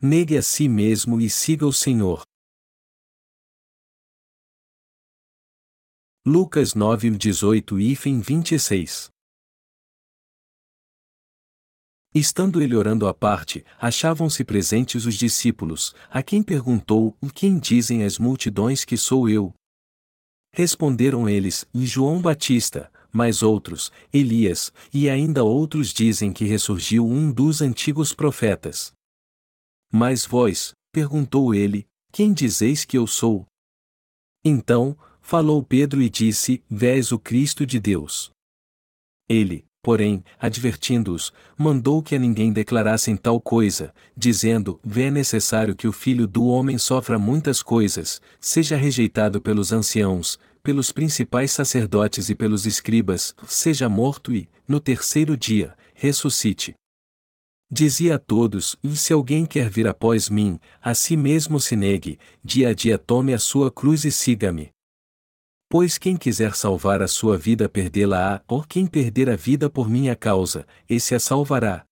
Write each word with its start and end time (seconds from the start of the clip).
Negue 0.00 0.36
a 0.36 0.42
si 0.42 0.68
mesmo 0.68 1.20
e 1.20 1.28
siga 1.28 1.66
o 1.66 1.72
Senhor. 1.72 2.22
Lucas 6.24 6.72
9, 6.72 7.10
18 7.16 7.80
e 7.80 7.96
26 7.96 9.08
Estando 12.14 12.62
ele 12.62 12.76
orando 12.76 13.08
à 13.08 13.12
parte, 13.12 13.64
achavam-se 13.80 14.44
presentes 14.44 15.04
os 15.04 15.16
discípulos, 15.16 15.92
a 16.08 16.22
quem 16.22 16.44
perguntou: 16.44 17.16
Quem 17.34 17.58
dizem 17.58 18.04
as 18.04 18.18
multidões 18.18 18.84
que 18.84 18.96
sou 18.96 19.28
eu? 19.28 19.52
Responderam 20.54 21.28
eles: 21.28 21.66
João 21.74 22.22
Batista, 22.22 22.88
mas 23.12 23.42
outros, 23.42 23.90
Elias, 24.12 24.72
e 24.94 25.10
ainda 25.10 25.42
outros 25.42 25.92
dizem 25.92 26.32
que 26.32 26.44
ressurgiu 26.44 27.04
um 27.04 27.32
dos 27.32 27.60
antigos 27.60 28.14
profetas. 28.14 28.96
Mas 29.90 30.26
vós, 30.26 30.72
perguntou 30.92 31.54
ele, 31.54 31.86
quem 32.12 32.32
dizeis 32.32 32.84
que 32.84 32.98
eu 32.98 33.06
sou? 33.06 33.46
Então, 34.44 34.96
falou 35.20 35.62
Pedro 35.62 36.02
e 36.02 36.08
disse: 36.08 36.62
Vés 36.70 37.12
o 37.12 37.18
Cristo 37.18 37.66
de 37.66 37.80
Deus. 37.80 38.30
Ele, 39.28 39.64
porém, 39.82 40.24
advertindo-os, 40.38 41.32
mandou 41.56 42.02
que 42.02 42.14
a 42.14 42.18
ninguém 42.18 42.52
declarassem 42.52 43.16
tal 43.16 43.40
coisa, 43.40 43.94
dizendo: 44.16 44.80
Vê 44.84 45.10
necessário 45.10 45.74
que 45.74 45.88
o 45.88 45.92
filho 45.92 46.26
do 46.26 46.46
homem 46.46 46.78
sofra 46.78 47.18
muitas 47.18 47.62
coisas, 47.62 48.20
seja 48.40 48.76
rejeitado 48.76 49.40
pelos 49.40 49.72
anciãos, 49.72 50.38
pelos 50.62 50.92
principais 50.92 51.50
sacerdotes 51.50 52.28
e 52.28 52.34
pelos 52.34 52.66
escribas, 52.66 53.34
seja 53.46 53.88
morto 53.88 54.34
e, 54.34 54.48
no 54.66 54.80
terceiro 54.80 55.36
dia, 55.36 55.76
ressuscite. 55.94 56.74
Dizia 57.70 58.14
a 58.14 58.18
todos: 58.18 58.76
E 58.82 58.96
se 58.96 59.12
alguém 59.12 59.44
quer 59.44 59.68
vir 59.68 59.86
após 59.86 60.30
mim, 60.30 60.58
a 60.80 60.94
si 60.94 61.16
mesmo 61.16 61.60
se 61.60 61.76
negue, 61.76 62.18
dia 62.42 62.70
a 62.70 62.74
dia 62.74 62.96
tome 62.96 63.34
a 63.34 63.38
sua 63.38 63.70
cruz 63.70 64.04
e 64.04 64.10
siga-me. 64.10 64.70
Pois 65.70 65.98
quem 65.98 66.16
quiser 66.16 66.54
salvar 66.54 67.02
a 67.02 67.08
sua 67.08 67.36
vida 67.36 67.68
perdê-la-á, 67.68 68.42
ou 68.48 68.62
quem 68.62 68.86
perder 68.86 69.28
a 69.28 69.36
vida 69.36 69.68
por 69.68 69.86
minha 69.86 70.16
causa, 70.16 70.66
esse 70.88 71.14
a 71.14 71.20
salvará. 71.20 71.84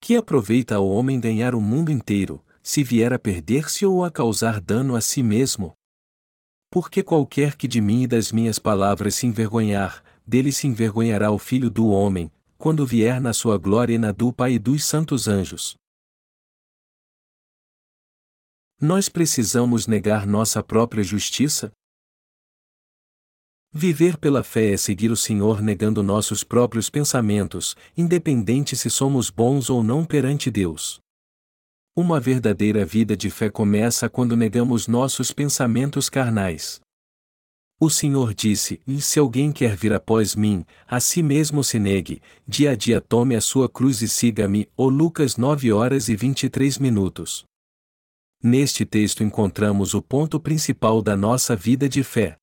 Que 0.00 0.16
aproveita 0.16 0.74
ao 0.74 0.88
homem 0.88 1.20
ganhar 1.20 1.54
o 1.54 1.60
mundo 1.60 1.92
inteiro, 1.92 2.44
se 2.60 2.82
vier 2.82 3.12
a 3.12 3.20
perder-se 3.20 3.86
ou 3.86 4.04
a 4.04 4.10
causar 4.10 4.60
dano 4.60 4.96
a 4.96 5.00
si 5.00 5.22
mesmo? 5.22 5.74
Porque 6.68 7.04
qualquer 7.04 7.54
que 7.54 7.68
de 7.68 7.80
mim 7.80 8.02
e 8.02 8.06
das 8.08 8.32
minhas 8.32 8.58
palavras 8.58 9.14
se 9.14 9.28
envergonhar, 9.28 10.02
dele 10.26 10.50
se 10.50 10.66
envergonhará 10.66 11.30
o 11.30 11.38
filho 11.38 11.70
do 11.70 11.86
homem, 11.86 12.32
quando 12.62 12.86
vier 12.86 13.20
na 13.20 13.32
sua 13.32 13.58
glória 13.58 13.96
e 13.96 13.98
na 13.98 14.12
do 14.12 14.32
Pai 14.32 14.52
e 14.52 14.58
dos 14.60 14.84
santos 14.84 15.26
anjos. 15.26 15.74
Nós 18.80 19.08
precisamos 19.08 19.88
negar 19.88 20.28
nossa 20.28 20.62
própria 20.62 21.02
justiça? 21.02 21.72
Viver 23.72 24.16
pela 24.16 24.44
fé 24.44 24.74
é 24.74 24.76
seguir 24.76 25.10
o 25.10 25.16
Senhor 25.16 25.60
negando 25.60 26.04
nossos 26.04 26.44
próprios 26.44 26.88
pensamentos, 26.88 27.74
independente 27.96 28.76
se 28.76 28.88
somos 28.88 29.28
bons 29.28 29.68
ou 29.68 29.82
não 29.82 30.04
perante 30.04 30.48
Deus. 30.48 31.00
Uma 31.96 32.20
verdadeira 32.20 32.84
vida 32.84 33.16
de 33.16 33.28
fé 33.28 33.50
começa 33.50 34.08
quando 34.08 34.36
negamos 34.36 34.86
nossos 34.86 35.32
pensamentos 35.32 36.08
carnais. 36.08 36.80
O 37.84 37.90
Senhor 37.90 38.32
disse: 38.32 38.80
E 38.86 39.00
se 39.00 39.18
alguém 39.18 39.50
quer 39.50 39.74
vir 39.74 39.92
após 39.92 40.36
mim, 40.36 40.64
a 40.86 41.00
si 41.00 41.20
mesmo 41.20 41.64
se 41.64 41.80
negue, 41.80 42.22
dia 42.46 42.70
a 42.70 42.76
dia 42.76 43.00
tome 43.00 43.34
a 43.34 43.40
sua 43.40 43.68
cruz 43.68 44.00
e 44.02 44.08
siga-me. 44.08 44.68
O 44.76 44.88
Lucas 44.88 45.36
9 45.36 45.72
horas 45.72 46.08
e 46.08 46.14
23 46.14 46.78
minutos. 46.78 47.44
Neste 48.40 48.84
texto 48.84 49.24
encontramos 49.24 49.94
o 49.94 50.00
ponto 50.00 50.38
principal 50.38 51.02
da 51.02 51.16
nossa 51.16 51.56
vida 51.56 51.88
de 51.88 52.04
fé. 52.04 52.36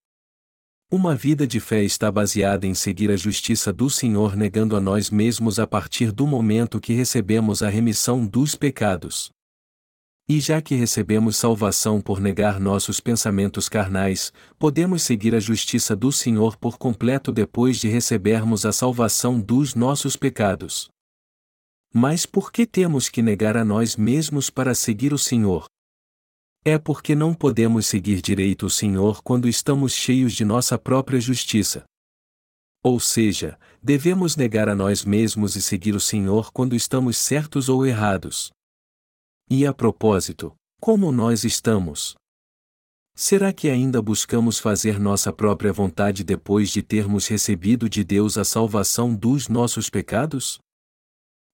Uma 0.92 1.16
vida 1.16 1.48
de 1.48 1.62
fé 1.62 1.86
está 1.86 2.12
baseada 2.12 2.68
em 2.68 2.74
seguir 2.74 3.10
a 3.10 3.16
justiça 3.16 3.72
do 3.72 3.90
Senhor 3.90 4.36
negando 4.36 4.76
a 4.76 4.82
nós 4.82 5.10
mesmos 5.10 5.58
a 5.58 5.66
partir 5.66 6.12
do 6.12 6.28
momento 6.28 6.82
que 6.82 6.92
recebemos 6.92 7.64
a 7.64 7.70
remissão 7.70 8.28
dos 8.28 8.56
pecados. 8.56 9.32
E 10.32 10.40
já 10.40 10.62
que 10.62 10.76
recebemos 10.76 11.38
salvação 11.38 12.00
por 12.00 12.22
negar 12.22 12.60
nossos 12.60 13.00
pensamentos 13.00 13.68
carnais, 13.68 14.32
podemos 14.60 15.02
seguir 15.02 15.34
a 15.34 15.40
justiça 15.40 15.96
do 15.96 16.12
Senhor 16.12 16.56
por 16.56 16.78
completo 16.78 17.32
depois 17.32 17.78
de 17.78 17.88
recebermos 17.88 18.64
a 18.64 18.72
salvação 18.72 19.42
dos 19.42 19.74
nossos 19.74 20.16
pecados. 20.16 20.88
Mas 21.92 22.28
por 22.28 22.52
que 22.52 22.68
temos 22.68 23.10
que 23.10 23.24
negar 23.24 23.58
a 23.58 23.66
nós 23.66 23.96
mesmos 23.96 24.52
para 24.52 24.76
seguir 24.76 25.14
o 25.14 25.18
Senhor? 25.18 25.66
É 26.64 26.78
porque 26.78 27.16
não 27.16 27.34
podemos 27.34 27.88
seguir 27.88 28.22
direito 28.22 28.68
o 28.68 28.70
Senhor 28.70 29.24
quando 29.24 29.48
estamos 29.48 29.94
cheios 29.94 30.34
de 30.34 30.46
nossa 30.46 30.78
própria 30.78 31.20
justiça. 31.20 31.86
Ou 32.84 33.00
seja, 33.00 33.58
devemos 33.82 34.36
negar 34.36 34.70
a 34.70 34.76
nós 34.76 35.04
mesmos 35.04 35.56
e 35.56 35.62
seguir 35.62 35.96
o 35.96 36.00
Senhor 36.00 36.52
quando 36.52 36.76
estamos 36.76 37.18
certos 37.18 37.68
ou 37.68 37.84
errados. 37.84 38.52
E 39.50 39.66
a 39.66 39.74
propósito, 39.74 40.56
como 40.80 41.12
nós 41.12 41.44
estamos? 41.44 42.16
Será 43.16 43.52
que 43.52 43.70
ainda 43.70 44.02
buscamos 44.02 44.60
fazer 44.60 45.00
nossa 45.00 45.34
própria 45.34 45.74
vontade 45.74 46.24
depois 46.24 46.70
de 46.70 46.82
termos 46.82 47.28
recebido 47.28 47.90
de 47.90 48.04
Deus 48.04 48.38
a 48.38 48.46
salvação 48.46 49.14
dos 49.14 49.48
nossos 49.48 49.90
pecados? 49.90 50.60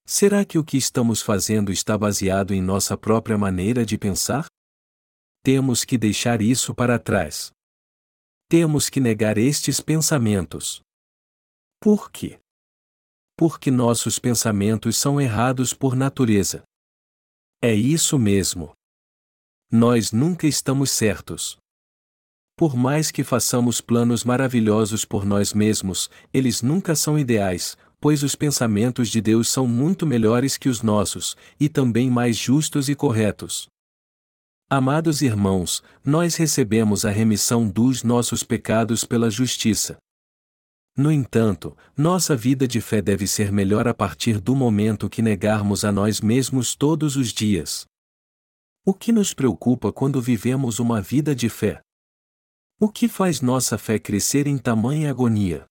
Será 0.05 0.45
que 0.45 0.59
o 0.59 0.63
que 0.63 0.77
estamos 0.77 1.21
fazendo 1.21 1.71
está 1.71 1.97
baseado 1.97 2.53
em 2.53 2.61
nossa 2.61 2.95
própria 2.95 3.37
maneira 3.37 3.85
de 3.85 3.97
pensar? 3.97 4.45
temos 5.45 5.85
que 5.85 5.95
deixar 5.95 6.41
isso 6.41 6.73
para 6.73 6.97
trás. 6.97 7.51
Temos 8.49 8.89
que 8.89 8.99
negar 8.99 9.37
estes 9.37 9.79
pensamentos. 9.79 10.81
Por 11.79 12.09
quê? 12.09 12.39
Porque 13.37 13.69
nossos 13.69 14.17
pensamentos 14.17 14.97
são 14.97 15.21
errados 15.21 15.71
por 15.71 15.95
natureza. 15.95 16.63
É 17.67 17.73
isso 17.73 18.19
mesmo. 18.19 18.73
Nós 19.71 20.11
nunca 20.11 20.45
estamos 20.45 20.91
certos. 20.91 21.57
Por 22.55 22.75
mais 22.75 23.09
que 23.09 23.23
façamos 23.23 23.81
planos 23.81 24.23
maravilhosos 24.23 25.03
por 25.03 25.25
nós 25.25 25.51
mesmos, 25.51 26.07
eles 26.31 26.61
nunca 26.61 26.95
são 26.95 27.17
ideais, 27.17 27.75
pois 27.99 28.21
os 28.21 28.35
pensamentos 28.35 29.09
de 29.09 29.19
Deus 29.19 29.49
são 29.49 29.65
muito 29.65 30.05
melhores 30.05 30.59
que 30.59 30.69
os 30.69 30.83
nossos, 30.83 31.35
e 31.59 31.67
também 31.67 32.07
mais 32.07 32.37
justos 32.37 32.87
e 32.87 32.93
corretos. 32.93 33.67
Amados 34.69 35.23
irmãos, 35.23 35.81
nós 36.03 36.35
recebemos 36.35 37.03
a 37.03 37.09
remissão 37.09 37.67
dos 37.67 38.03
nossos 38.03 38.43
pecados 38.43 39.03
pela 39.03 39.31
justiça. 39.31 39.97
No 40.97 41.11
entanto, 41.11 41.75
nossa 41.97 42.37
vida 42.37 42.65
de 42.65 42.79
fé 42.79 43.01
deve 43.01 43.27
ser 43.27 43.51
melhor 43.51 43.85
a 43.85 43.93
partir 43.93 44.39
do 44.39 44.55
momento 44.55 45.09
que 45.09 45.21
negarmos 45.21 45.83
a 45.83 45.91
nós 45.91 46.21
mesmos 46.21 46.73
todos 46.73 47.17
os 47.17 47.33
dias. 47.33 47.85
O 48.85 48.93
que 48.93 49.11
nos 49.11 49.33
preocupa 49.33 49.91
quando 49.91 50.21
vivemos 50.21 50.79
uma 50.79 51.01
vida 51.01 51.35
de 51.35 51.49
fé? 51.49 51.81
O 52.79 52.87
que 52.87 53.09
faz 53.09 53.41
nossa 53.41 53.77
fé 53.77 53.99
crescer 53.99 54.47
em 54.47 54.57
tamanha 54.57 55.09
agonia? 55.09 55.65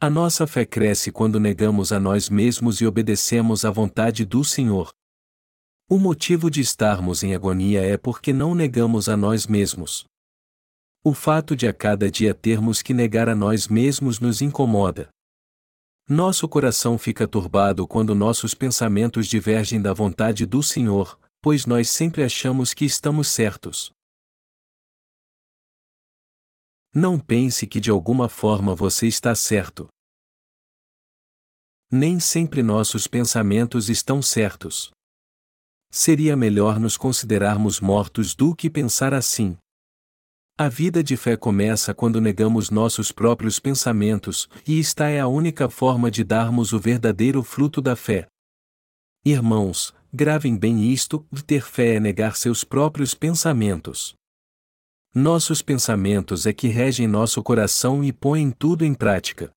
A 0.00 0.08
nossa 0.08 0.46
fé 0.46 0.64
cresce 0.64 1.12
quando 1.12 1.38
negamos 1.38 1.92
a 1.92 2.00
nós 2.00 2.30
mesmos 2.30 2.80
e 2.80 2.86
obedecemos 2.86 3.64
à 3.64 3.70
vontade 3.70 4.24
do 4.24 4.42
Senhor. 4.42 4.90
O 5.88 5.98
motivo 5.98 6.50
de 6.50 6.60
estarmos 6.60 7.22
em 7.22 7.34
agonia 7.34 7.82
é 7.82 7.98
porque 7.98 8.32
não 8.32 8.54
negamos 8.54 9.08
a 9.10 9.16
nós 9.16 9.46
mesmos. 9.46 10.06
O 11.04 11.12
fato 11.14 11.56
de 11.56 11.66
a 11.66 11.74
cada 11.74 12.10
dia 12.10 12.32
termos 12.32 12.80
que 12.80 12.94
negar 12.94 13.28
a 13.28 13.34
nós 13.34 13.66
mesmos 13.66 14.20
nos 14.20 14.40
incomoda. 14.40 15.08
Nosso 16.08 16.48
coração 16.48 16.96
fica 16.96 17.26
turbado 17.26 17.88
quando 17.88 18.14
nossos 18.14 18.54
pensamentos 18.54 19.26
divergem 19.26 19.82
da 19.82 19.92
vontade 19.92 20.46
do 20.46 20.62
Senhor, 20.62 21.18
pois 21.40 21.66
nós 21.66 21.88
sempre 21.88 22.22
achamos 22.22 22.72
que 22.72 22.84
estamos 22.84 23.28
certos. 23.28 23.90
Não 26.94 27.18
pense 27.18 27.66
que 27.66 27.80
de 27.80 27.90
alguma 27.90 28.28
forma 28.28 28.74
você 28.74 29.06
está 29.06 29.34
certo. 29.34 29.88
Nem 31.90 32.20
sempre 32.20 32.62
nossos 32.62 33.06
pensamentos 33.06 33.88
estão 33.88 34.22
certos 34.22 34.92
seria 35.94 36.34
melhor 36.34 36.80
nos 36.80 36.96
considerarmos 36.96 37.78
mortos 37.78 38.34
do 38.34 38.56
que 38.56 38.70
pensar 38.70 39.12
assim. 39.12 39.58
A 40.62 40.68
vida 40.68 41.02
de 41.02 41.16
fé 41.16 41.36
começa 41.36 41.92
quando 41.92 42.20
negamos 42.20 42.70
nossos 42.70 43.10
próprios 43.10 43.58
pensamentos, 43.58 44.48
e 44.64 44.78
esta 44.78 45.08
é 45.08 45.18
a 45.18 45.26
única 45.26 45.68
forma 45.68 46.08
de 46.08 46.22
darmos 46.22 46.72
o 46.72 46.78
verdadeiro 46.78 47.42
fruto 47.42 47.80
da 47.82 47.96
fé. 47.96 48.28
Irmãos, 49.24 49.92
gravem 50.12 50.56
bem 50.56 50.84
isto: 50.84 51.26
ter 51.48 51.64
fé 51.64 51.96
é 51.96 52.00
negar 52.00 52.36
seus 52.36 52.62
próprios 52.62 53.12
pensamentos. 53.12 54.14
Nossos 55.12 55.62
pensamentos 55.62 56.46
é 56.46 56.52
que 56.52 56.68
regem 56.68 57.08
nosso 57.08 57.42
coração 57.42 58.04
e 58.04 58.12
põem 58.12 58.52
tudo 58.52 58.84
em 58.84 58.94
prática. 58.94 59.50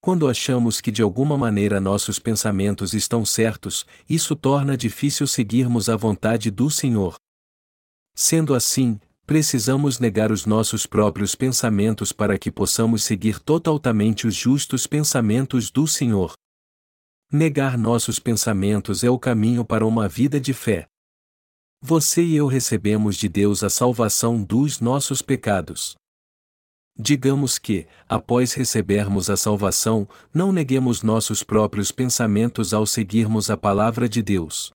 Quando 0.00 0.28
achamos 0.28 0.80
que 0.80 0.92
de 0.92 1.02
alguma 1.02 1.36
maneira 1.36 1.80
nossos 1.80 2.20
pensamentos 2.20 2.94
estão 2.94 3.26
certos, 3.26 3.84
isso 4.08 4.36
torna 4.36 4.76
difícil 4.76 5.26
seguirmos 5.26 5.88
a 5.88 5.96
vontade 5.96 6.52
do 6.52 6.70
Senhor. 6.70 7.16
Sendo 8.14 8.54
assim, 8.54 9.00
precisamos 9.26 9.98
negar 9.98 10.30
os 10.30 10.44
nossos 10.44 10.86
próprios 10.86 11.34
pensamentos 11.34 12.12
para 12.12 12.38
que 12.38 12.50
possamos 12.50 13.04
seguir 13.04 13.38
totalmente 13.40 14.26
os 14.26 14.34
justos 14.34 14.86
pensamentos 14.86 15.70
do 15.70 15.86
Senhor. 15.86 16.32
Negar 17.32 17.78
nossos 17.78 18.18
pensamentos 18.18 19.02
é 19.02 19.10
o 19.10 19.18
caminho 19.18 19.64
para 19.64 19.86
uma 19.86 20.06
vida 20.08 20.38
de 20.38 20.52
fé. 20.52 20.86
Você 21.82 22.22
e 22.22 22.36
eu 22.36 22.46
recebemos 22.46 23.16
de 23.16 23.28
Deus 23.28 23.62
a 23.62 23.70
salvação 23.70 24.42
dos 24.42 24.80
nossos 24.80 25.20
pecados. 25.20 25.94
Digamos 26.96 27.58
que, 27.58 27.88
após 28.08 28.52
recebermos 28.52 29.28
a 29.28 29.36
salvação, 29.36 30.08
não 30.32 30.52
neguemos 30.52 31.02
nossos 31.02 31.42
próprios 31.42 31.90
pensamentos 31.90 32.72
ao 32.72 32.86
seguirmos 32.86 33.50
a 33.50 33.56
palavra 33.56 34.08
de 34.08 34.22
Deus. 34.22 34.73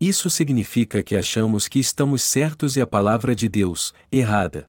Isso 0.00 0.28
significa 0.28 1.02
que 1.02 1.16
achamos 1.16 1.68
que 1.68 1.78
estamos 1.78 2.22
certos 2.22 2.76
e 2.76 2.80
a 2.82 2.86
palavra 2.86 3.34
de 3.34 3.48
Deus, 3.48 3.94
errada. 4.12 4.66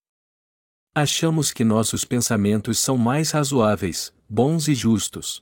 Achamos 0.96 1.52
que 1.52 1.66
nossos 1.66 2.06
pensamentos 2.06 2.80
são 2.80 2.98
mais 2.98 3.32
razoáveis, 3.32 4.14
bons 4.30 4.70
e 4.70 4.74
justos. 4.74 5.42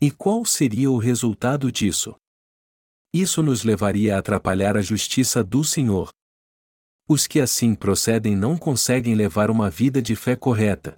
E 0.00 0.10
qual 0.10 0.44
seria 0.44 0.90
o 0.90 0.96
resultado 0.96 1.70
disso? 1.70 2.16
Isso 3.12 3.42
nos 3.42 3.62
levaria 3.62 4.16
a 4.16 4.20
atrapalhar 4.20 4.76
a 4.76 4.80
justiça 4.80 5.44
do 5.44 5.62
Senhor. 5.62 6.10
Os 7.06 7.26
que 7.26 7.40
assim 7.40 7.74
procedem 7.74 8.34
não 8.34 8.56
conseguem 8.56 9.14
levar 9.14 9.50
uma 9.50 9.68
vida 9.68 10.00
de 10.00 10.16
fé 10.16 10.34
correta. 10.34 10.96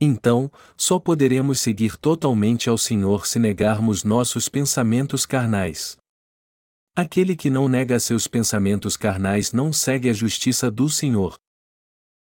Então, 0.00 0.50
só 0.76 0.98
poderemos 0.98 1.60
seguir 1.60 1.96
totalmente 1.96 2.68
ao 2.68 2.78
Senhor 2.78 3.26
se 3.26 3.38
negarmos 3.38 4.04
nossos 4.04 4.48
pensamentos 4.48 5.24
carnais. 5.26 5.96
Aquele 6.96 7.34
que 7.34 7.50
não 7.50 7.68
nega 7.68 7.98
seus 7.98 8.28
pensamentos 8.28 8.96
carnais 8.96 9.52
não 9.52 9.72
segue 9.72 10.08
a 10.08 10.12
justiça 10.12 10.70
do 10.70 10.88
Senhor. 10.88 11.36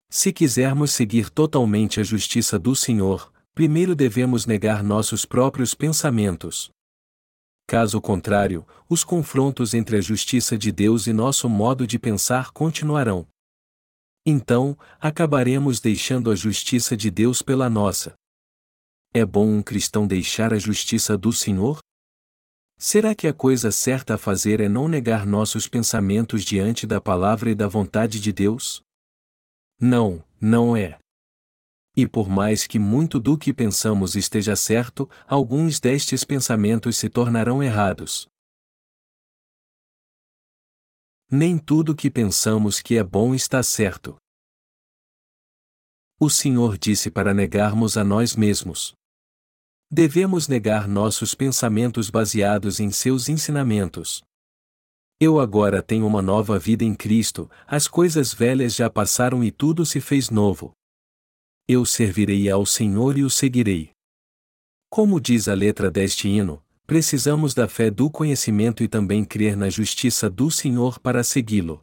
Se 0.09 0.33
quisermos 0.33 0.91
seguir 0.93 1.29
totalmente 1.29 2.01
a 2.01 2.03
justiça 2.03 2.59
do 2.59 2.75
Senhor, 2.75 3.31
primeiro 3.55 3.95
devemos 3.95 4.47
negar 4.47 4.83
nossos 4.83 5.27
próprios 5.27 5.75
pensamentos. 5.75 6.71
Caso 7.67 8.01
contrário, 8.01 8.67
os 8.89 9.05
confrontos 9.05 9.75
entre 9.75 9.99
a 9.99 10.01
justiça 10.01 10.57
de 10.57 10.73
Deus 10.73 11.07
e 11.07 11.13
nosso 11.13 11.47
modo 11.47 11.87
de 11.87 11.99
pensar 11.99 12.51
continuarão. 12.51 13.27
Então, 14.25 14.79
acabaremos 14.99 15.79
deixando 15.79 16.31
a 16.31 16.35
justiça 16.35 16.97
de 16.97 17.11
Deus 17.11 17.43
pela 17.43 17.69
nossa. 17.69 18.15
É 19.13 19.27
bom 19.27 19.47
um 19.47 19.63
cristão 19.63 20.07
deixar 20.07 20.55
a 20.55 20.59
justiça 20.59 21.19
do 21.19 21.35
Senhor? 21.35 21.81
Será 22.87 23.15
que 23.15 23.27
a 23.27 23.33
coisa 23.33 23.73
certa 23.73 24.17
a 24.17 24.19
fazer 24.19 24.61
é 24.61 24.69
não 24.69 24.89
negar 24.89 25.25
nossos 25.25 25.67
pensamentos 25.67 26.45
diante 26.45 26.87
da 26.87 27.01
palavra 27.01 27.51
e 27.51 27.55
da 27.55 27.67
vontade 27.67 28.21
de 28.21 28.31
Deus? 28.31 28.83
Não, 29.81 30.23
não 30.39 30.77
é. 30.77 30.99
E 31.97 32.07
por 32.07 32.29
mais 32.29 32.67
que 32.67 32.79
muito 32.79 33.19
do 33.19 33.39
que 33.39 33.55
pensamos 33.55 34.15
esteja 34.15 34.55
certo, 34.55 35.09
alguns 35.27 35.81
destes 35.81 36.25
pensamentos 36.25 36.99
se 36.99 37.09
tornarão 37.09 37.63
errados. 37.63 38.29
Nem 41.31 41.57
tudo 41.57 41.97
que 41.97 42.11
pensamos 42.11 42.83
que 42.83 42.99
é 42.99 43.03
bom 43.03 43.35
está 43.35 43.63
certo. 43.63 44.15
O 46.21 46.29
Senhor 46.29 46.77
disse 46.77 47.11
para 47.11 47.33
negarmos 47.33 47.97
a 47.97 48.05
nós 48.05 48.37
mesmos. 48.37 48.95
Devemos 49.97 50.49
negar 50.49 50.89
nossos 50.89 51.37
pensamentos 51.37 52.11
baseados 52.11 52.81
em 52.81 52.91
seus 52.91 53.29
ensinamentos. 53.29 54.25
Eu 55.21 55.39
agora 55.39 55.81
tenho 55.81 56.05
uma 56.05 56.21
nova 56.21 56.59
vida 56.59 56.83
em 56.83 56.93
Cristo, 56.93 57.49
as 57.65 57.87
coisas 57.87 58.35
velhas 58.35 58.75
já 58.75 58.91
passaram 58.91 59.45
e 59.45 59.53
tudo 59.53 59.87
se 59.87 60.01
fez 60.01 60.31
novo. 60.31 60.73
Eu 61.69 61.87
servirei 61.87 62.51
ao 62.51 62.67
Senhor 62.67 63.17
e 63.17 63.23
o 63.23 63.31
seguirei. 63.31 63.93
Como 64.91 65.21
diz 65.21 65.47
a 65.47 65.55
letra 65.55 65.93
deste 65.93 66.27
hino, 66.27 66.61
precisamos 66.89 67.55
da 67.55 67.69
fé 67.69 67.89
do 67.89 68.11
conhecimento 68.11 68.83
e 68.83 68.89
também 68.89 69.25
crer 69.25 69.57
na 69.57 69.71
justiça 69.71 70.29
do 70.29 70.51
Senhor 70.51 70.99
para 70.99 71.23
segui-lo. 71.23 71.79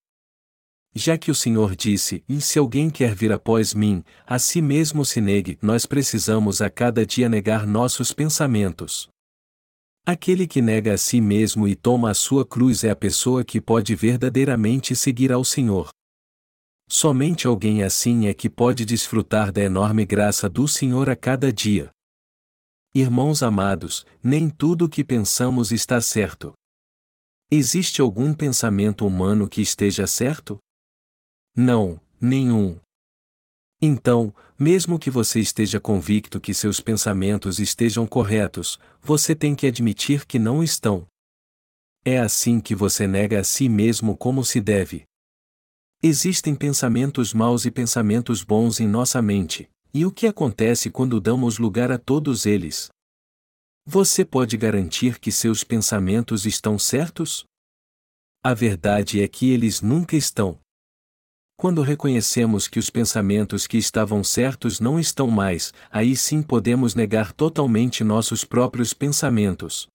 Já 0.94 1.18
que 1.18 1.32
o 1.32 1.36
Senhor 1.36 1.76
disse: 1.76 2.24
E 2.28 2.42
se 2.42 2.60
alguém 2.60 2.90
quer 2.90 3.16
vir 3.16 3.32
após 3.32 3.74
mim, 3.74 4.04
a 4.26 4.38
si 4.38 4.62
mesmo 4.62 5.06
se 5.06 5.22
negue, 5.22 5.58
nós 5.62 5.86
precisamos 5.86 6.62
a 6.62 6.70
cada 6.70 7.06
dia 7.06 7.30
negar 7.30 7.66
nossos 7.66 8.12
pensamentos. 8.12 9.10
Aquele 10.06 10.48
que 10.48 10.62
nega 10.62 10.94
a 10.94 10.98
si 10.98 11.22
mesmo 11.22 11.68
e 11.68 11.76
toma 11.76 12.10
a 12.10 12.14
sua 12.14 12.46
cruz 12.46 12.84
é 12.84 12.90
a 12.90 12.96
pessoa 12.96 13.44
que 13.44 13.62
pode 13.62 13.96
verdadeiramente 13.96 14.96
seguir 14.96 15.32
ao 15.32 15.44
Senhor. 15.44 15.90
Somente 16.90 17.48
alguém 17.48 17.84
assim 17.84 18.26
é 18.28 18.34
que 18.34 18.50
pode 18.50 18.84
desfrutar 18.84 19.52
da 19.52 19.62
enorme 19.62 20.06
graça 20.06 20.50
do 20.50 20.68
Senhor 20.68 21.10
a 21.10 21.16
cada 21.16 21.54
dia. 21.54 21.90
Irmãos 22.94 23.42
amados, 23.42 24.06
nem 24.22 24.50
tudo 24.50 24.86
o 24.86 24.90
que 24.90 25.02
pensamos 25.02 25.72
está 25.72 26.02
certo. 26.02 26.52
Existe 27.50 28.02
algum 28.02 28.34
pensamento 28.34 29.08
humano 29.08 29.48
que 29.48 29.62
esteja 29.62 30.06
certo? 30.06 30.60
Não, 31.56 32.00
nenhum. 32.20 32.80
Então, 33.82 34.34
mesmo 34.58 35.00
que 35.00 35.10
você 35.10 35.40
esteja 35.40 35.80
convicto 35.80 36.40
que 36.40 36.54
seus 36.54 36.80
pensamentos 36.80 37.60
estejam 37.60 38.06
corretos, 38.06 38.80
você 39.02 39.36
tem 39.36 39.56
que 39.56 39.66
admitir 39.66 40.26
que 40.26 40.38
não 40.38 40.64
estão. 40.64 41.08
É 42.06 42.20
assim 42.20 42.60
que 42.60 42.76
você 42.76 43.08
nega 43.08 43.40
a 43.40 43.44
si 43.44 43.68
mesmo 43.68 44.16
como 44.16 44.46
se 44.46 44.62
deve. 44.62 45.04
Existem 46.02 46.56
pensamentos 46.56 47.34
maus 47.34 47.66
e 47.66 47.72
pensamentos 47.72 48.44
bons 48.44 48.80
em 48.80 48.88
nossa 48.88 49.22
mente, 49.22 49.70
e 49.94 50.06
o 50.06 50.12
que 50.12 50.26
acontece 50.26 50.90
quando 50.90 51.20
damos 51.20 51.58
lugar 51.58 51.92
a 51.92 51.98
todos 51.98 52.46
eles? 52.46 52.90
Você 53.86 54.24
pode 54.24 54.58
garantir 54.58 55.20
que 55.20 55.32
seus 55.32 55.64
pensamentos 55.64 56.46
estão 56.46 56.80
certos? 56.80 57.44
A 58.44 58.54
verdade 58.54 59.22
é 59.22 59.28
que 59.28 59.52
eles 59.52 59.82
nunca 59.82 60.16
estão. 60.16 60.60
Quando 61.62 61.84
reconhecemos 61.84 62.68
que 62.68 62.80
os 62.80 62.90
pensamentos 62.90 63.68
que 63.68 63.78
estavam 63.78 64.24
certos 64.24 64.80
não 64.80 65.00
estão 65.00 65.30
mais, 65.30 65.72
aí 65.92 66.16
sim 66.16 66.42
podemos 66.42 66.96
negar 66.96 67.32
totalmente 67.32 68.04
nossos 68.04 68.44
próprios 68.44 68.96
pensamentos. 68.96 69.88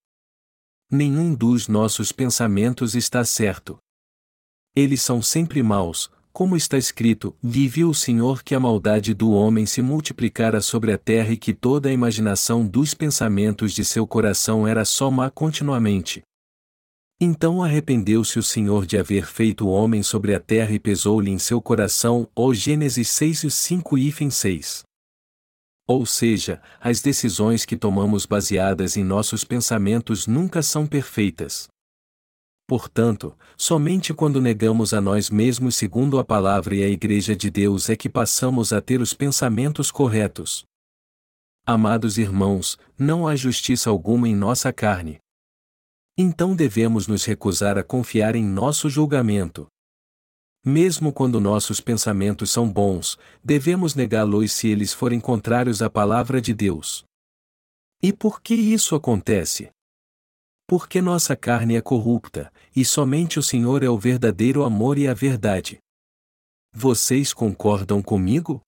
Nenhum 0.88 1.34
dos 1.34 1.66
nossos 1.66 2.12
pensamentos 2.12 2.94
está 2.94 3.24
certo. 3.24 3.78
Eles 4.76 5.02
são 5.02 5.20
sempre 5.20 5.60
maus, 5.60 6.08
como 6.32 6.56
está 6.56 6.78
escrito: 6.78 7.34
Vive 7.42 7.84
o 7.84 7.92
Senhor 7.92 8.44
que 8.44 8.54
a 8.54 8.60
maldade 8.60 9.12
do 9.12 9.32
homem 9.32 9.66
se 9.66 9.82
multiplicara 9.82 10.60
sobre 10.60 10.92
a 10.92 10.98
terra 10.98 11.32
e 11.32 11.36
que 11.36 11.52
toda 11.52 11.88
a 11.88 11.92
imaginação 11.92 12.64
dos 12.64 12.94
pensamentos 12.94 13.72
de 13.72 13.84
seu 13.84 14.06
coração 14.06 14.68
era 14.68 14.84
só 14.84 15.10
má 15.10 15.30
continuamente. 15.30 16.22
Então 17.18 17.62
arrependeu-se 17.62 18.38
o 18.38 18.42
Senhor 18.42 18.84
de 18.84 18.98
haver 18.98 19.24
feito 19.24 19.66
o 19.66 19.70
homem 19.70 20.02
sobre 20.02 20.34
a 20.34 20.40
terra 20.40 20.72
e 20.72 20.78
pesou-lhe 20.78 21.30
em 21.30 21.38
seu 21.38 21.62
coração, 21.62 22.28
ó 22.36 22.52
Gênesis 22.52 23.08
6 23.08 23.44
e 23.44 23.50
5 23.50 23.96
e 23.96 24.30
6. 24.30 24.82
Ou 25.88 26.04
seja, 26.04 26.60
as 26.78 27.00
decisões 27.00 27.64
que 27.64 27.74
tomamos 27.74 28.26
baseadas 28.26 28.98
em 28.98 29.04
nossos 29.04 29.44
pensamentos 29.44 30.26
nunca 30.26 30.60
são 30.60 30.86
perfeitas. 30.86 31.68
Portanto, 32.68 33.34
somente 33.56 34.12
quando 34.12 34.40
negamos 34.40 34.92
a 34.92 35.00
nós 35.00 35.30
mesmos 35.30 35.76
segundo 35.76 36.18
a 36.18 36.24
palavra 36.24 36.74
e 36.74 36.82
a 36.82 36.88
Igreja 36.88 37.34
de 37.34 37.48
Deus 37.48 37.88
é 37.88 37.96
que 37.96 38.10
passamos 38.10 38.74
a 38.74 38.80
ter 38.82 39.00
os 39.00 39.14
pensamentos 39.14 39.90
corretos. 39.90 40.64
Amados 41.64 42.18
irmãos, 42.18 42.76
não 42.98 43.26
há 43.26 43.34
justiça 43.34 43.88
alguma 43.88 44.28
em 44.28 44.34
nossa 44.34 44.70
carne. 44.72 45.18
Então 46.18 46.56
devemos 46.56 47.06
nos 47.06 47.24
recusar 47.26 47.76
a 47.76 47.84
confiar 47.84 48.34
em 48.34 48.44
nosso 48.44 48.88
julgamento. 48.88 49.66
Mesmo 50.64 51.12
quando 51.12 51.40
nossos 51.40 51.78
pensamentos 51.78 52.50
são 52.50 52.68
bons, 52.68 53.18
devemos 53.44 53.94
negá-los 53.94 54.50
se 54.50 54.68
eles 54.68 54.94
forem 54.94 55.20
contrários 55.20 55.82
à 55.82 55.90
palavra 55.90 56.40
de 56.40 56.54
Deus. 56.54 57.04
E 58.02 58.12
por 58.12 58.40
que 58.40 58.54
isso 58.54 58.94
acontece? 58.94 59.70
Porque 60.66 61.00
nossa 61.02 61.36
carne 61.36 61.76
é 61.76 61.80
corrupta, 61.82 62.52
e 62.74 62.84
somente 62.84 63.38
o 63.38 63.42
Senhor 63.42 63.82
é 63.82 63.88
o 63.88 63.98
verdadeiro 63.98 64.64
amor 64.64 64.98
e 64.98 65.06
a 65.06 65.14
verdade. 65.14 65.78
Vocês 66.72 67.32
concordam 67.32 68.02
comigo? 68.02 68.60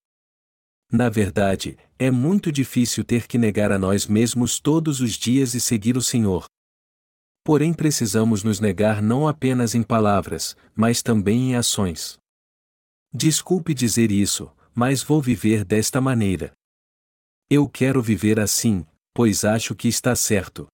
Na 0.92 1.08
verdade, 1.08 1.76
é 1.98 2.10
muito 2.10 2.52
difícil 2.52 3.04
ter 3.04 3.26
que 3.26 3.36
negar 3.36 3.72
a 3.72 3.78
nós 3.78 4.06
mesmos 4.06 4.60
todos 4.60 5.00
os 5.00 5.12
dias 5.12 5.54
e 5.54 5.60
seguir 5.60 5.96
o 5.96 6.02
Senhor, 6.02 6.46
Porém, 7.48 7.72
precisamos 7.72 8.42
nos 8.42 8.60
negar 8.60 9.00
não 9.00 9.26
apenas 9.26 9.74
em 9.74 9.82
palavras, 9.82 10.54
mas 10.76 11.00
também 11.00 11.52
em 11.52 11.56
ações. 11.56 12.18
Desculpe 13.10 13.72
dizer 13.72 14.10
isso, 14.10 14.54
mas 14.74 15.02
vou 15.02 15.22
viver 15.22 15.64
desta 15.64 15.98
maneira. 15.98 16.52
Eu 17.48 17.66
quero 17.66 18.02
viver 18.02 18.38
assim, 18.38 18.86
pois 19.14 19.46
acho 19.46 19.74
que 19.74 19.88
está 19.88 20.14
certo. 20.14 20.66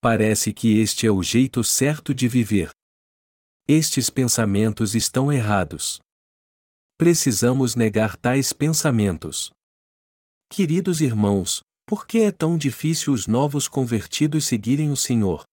Parece 0.00 0.54
que 0.54 0.78
este 0.78 1.06
é 1.06 1.10
o 1.10 1.22
jeito 1.22 1.62
certo 1.62 2.14
de 2.14 2.28
viver. 2.28 2.70
Estes 3.68 4.08
pensamentos 4.08 4.94
estão 4.94 5.30
errados. 5.30 6.00
Precisamos 6.96 7.76
negar 7.76 8.16
tais 8.16 8.54
pensamentos. 8.54 9.50
Queridos 10.50 11.02
irmãos, 11.02 11.60
por 11.86 12.06
que 12.06 12.20
é 12.20 12.32
tão 12.32 12.56
difícil 12.56 13.12
os 13.12 13.26
novos 13.26 13.68
convertidos 13.68 14.46
seguirem 14.46 14.90
o 14.90 14.96
Senhor? 14.96 15.44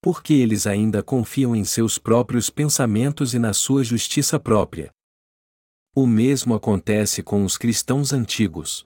Porque 0.00 0.34
eles 0.34 0.66
ainda 0.66 1.02
confiam 1.02 1.56
em 1.56 1.64
seus 1.64 1.98
próprios 1.98 2.50
pensamentos 2.50 3.34
e 3.34 3.38
na 3.38 3.52
sua 3.52 3.82
justiça 3.82 4.38
própria. 4.38 4.90
O 5.94 6.06
mesmo 6.06 6.54
acontece 6.54 7.22
com 7.22 7.44
os 7.44 7.56
cristãos 7.56 8.12
antigos. 8.12 8.84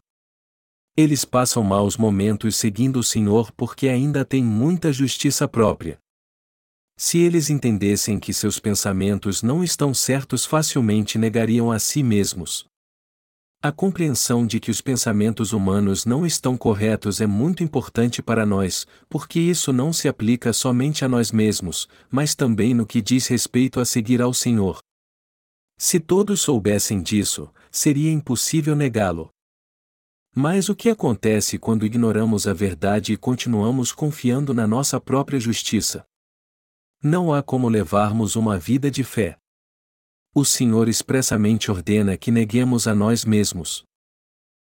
Eles 0.96 1.24
passam 1.24 1.62
maus 1.62 1.96
momentos 1.96 2.56
seguindo 2.56 3.00
o 3.00 3.02
Senhor 3.02 3.50
porque 3.52 3.88
ainda 3.88 4.24
têm 4.24 4.44
muita 4.44 4.92
justiça 4.92 5.48
própria. 5.48 5.98
Se 6.96 7.18
eles 7.18 7.48
entendessem 7.48 8.20
que 8.20 8.32
seus 8.32 8.58
pensamentos 8.58 9.42
não 9.42 9.64
estão 9.64 9.94
certos, 9.94 10.44
facilmente 10.44 11.16
negariam 11.16 11.72
a 11.72 11.78
si 11.78 12.02
mesmos. 12.02 12.69
A 13.62 13.70
compreensão 13.70 14.46
de 14.46 14.58
que 14.58 14.70
os 14.70 14.80
pensamentos 14.80 15.52
humanos 15.52 16.06
não 16.06 16.24
estão 16.24 16.56
corretos 16.56 17.20
é 17.20 17.26
muito 17.26 17.62
importante 17.62 18.22
para 18.22 18.46
nós, 18.46 18.86
porque 19.06 19.38
isso 19.38 19.70
não 19.70 19.92
se 19.92 20.08
aplica 20.08 20.50
somente 20.50 21.04
a 21.04 21.08
nós 21.08 21.30
mesmos, 21.30 21.86
mas 22.10 22.34
também 22.34 22.72
no 22.72 22.86
que 22.86 23.02
diz 23.02 23.26
respeito 23.26 23.78
a 23.78 23.84
seguir 23.84 24.22
ao 24.22 24.32
Senhor. 24.32 24.78
Se 25.76 26.00
todos 26.00 26.40
soubessem 26.40 27.02
disso, 27.02 27.52
seria 27.70 28.10
impossível 28.10 28.74
negá-lo. 28.74 29.28
Mas 30.34 30.70
o 30.70 30.74
que 30.74 30.88
acontece 30.88 31.58
quando 31.58 31.84
ignoramos 31.84 32.46
a 32.46 32.54
verdade 32.54 33.12
e 33.12 33.16
continuamos 33.18 33.92
confiando 33.92 34.54
na 34.54 34.66
nossa 34.66 34.98
própria 34.98 35.38
justiça? 35.38 36.02
Não 37.02 37.30
há 37.30 37.42
como 37.42 37.68
levarmos 37.68 38.36
uma 38.36 38.58
vida 38.58 38.90
de 38.90 39.04
fé 39.04 39.39
o 40.34 40.44
Senhor 40.44 40.88
expressamente 40.88 41.70
ordena 41.70 42.16
que 42.16 42.30
neguemos 42.30 42.86
a 42.86 42.94
nós 42.94 43.24
mesmos. 43.24 43.82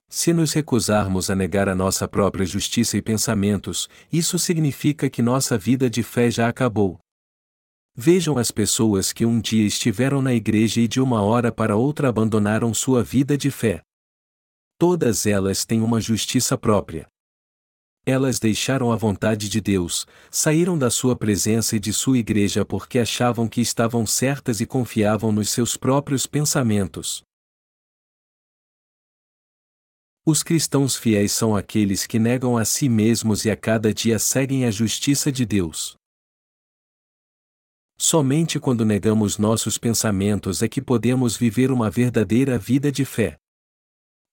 Se 0.07 0.31
nos 0.31 0.53
recusarmos 0.53 1.29
a 1.29 1.35
negar 1.35 1.67
a 1.67 1.75
nossa 1.75 2.07
própria 2.07 2.45
justiça 2.45 2.95
e 2.95 3.01
pensamentos, 3.01 3.89
isso 4.11 4.37
significa 4.37 5.09
que 5.09 5.21
nossa 5.21 5.57
vida 5.57 5.89
de 5.89 6.03
fé 6.03 6.29
já 6.29 6.47
acabou. 6.47 6.99
Vejam 7.95 8.37
as 8.37 8.51
pessoas 8.51 9.11
que 9.11 9.25
um 9.25 9.41
dia 9.41 9.65
estiveram 9.65 10.21
na 10.21 10.33
igreja 10.33 10.79
e 10.79 10.87
de 10.87 11.01
uma 11.01 11.21
hora 11.23 11.51
para 11.51 11.75
outra 11.75 12.09
abandonaram 12.09 12.73
sua 12.73 13.03
vida 13.03 13.35
de 13.35 13.49
fé. 13.49 13.81
Todas 14.77 15.25
elas 15.25 15.65
têm 15.65 15.81
uma 15.81 15.99
justiça 15.99 16.55
própria 16.55 17.07
elas 18.07 18.39
deixaram 18.39 18.89
a 18.89 18.95
vontade 18.95 19.49
de 19.49 19.59
Deus, 19.59 20.07
saíram 20.31 20.77
da 20.77 20.89
sua 20.89 21.13
presença 21.13 21.75
e 21.75 21.79
de 21.79 21.91
sua 21.91 22.17
igreja 22.17 22.63
porque 22.63 22.99
achavam 22.99 23.49
que 23.49 23.59
estavam 23.59 24.05
certas 24.05 24.61
e 24.61 24.65
confiavam 24.65 25.29
nos 25.29 25.49
seus 25.49 25.75
próprios 25.75 26.25
pensamentos. 26.25 27.21
Os 30.25 30.41
cristãos 30.41 30.95
fiéis 30.95 31.33
são 31.33 31.53
aqueles 31.53 32.07
que 32.07 32.17
negam 32.17 32.57
a 32.57 32.63
si 32.63 32.87
mesmos 32.87 33.43
e 33.43 33.51
a 33.51 33.57
cada 33.57 33.93
dia 33.93 34.17
seguem 34.17 34.63
a 34.63 34.71
justiça 34.71 35.29
de 35.29 35.45
Deus. 35.45 35.97
Somente 37.97 38.57
quando 38.57 38.85
negamos 38.85 39.37
nossos 39.37 39.77
pensamentos 39.77 40.61
é 40.61 40.69
que 40.69 40.81
podemos 40.81 41.35
viver 41.35 41.73
uma 41.73 41.89
verdadeira 41.89 42.57
vida 42.57 42.89
de 42.89 43.03
fé. 43.03 43.37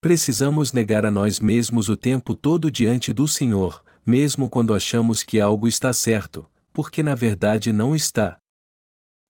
Precisamos 0.04 0.70
negar 0.70 1.06
a 1.06 1.10
nós 1.10 1.40
mesmos 1.40 1.88
o 1.88 1.96
tempo 1.96 2.34
todo 2.34 2.70
diante 2.70 3.10
do 3.10 3.26
Senhor, 3.26 3.82
mesmo 4.04 4.50
quando 4.50 4.74
achamos 4.74 5.22
que 5.22 5.40
algo 5.40 5.66
está 5.66 5.94
certo, 5.94 6.46
porque 6.74 7.02
na 7.02 7.14
verdade 7.14 7.72
não 7.72 7.96
está. 7.96 8.36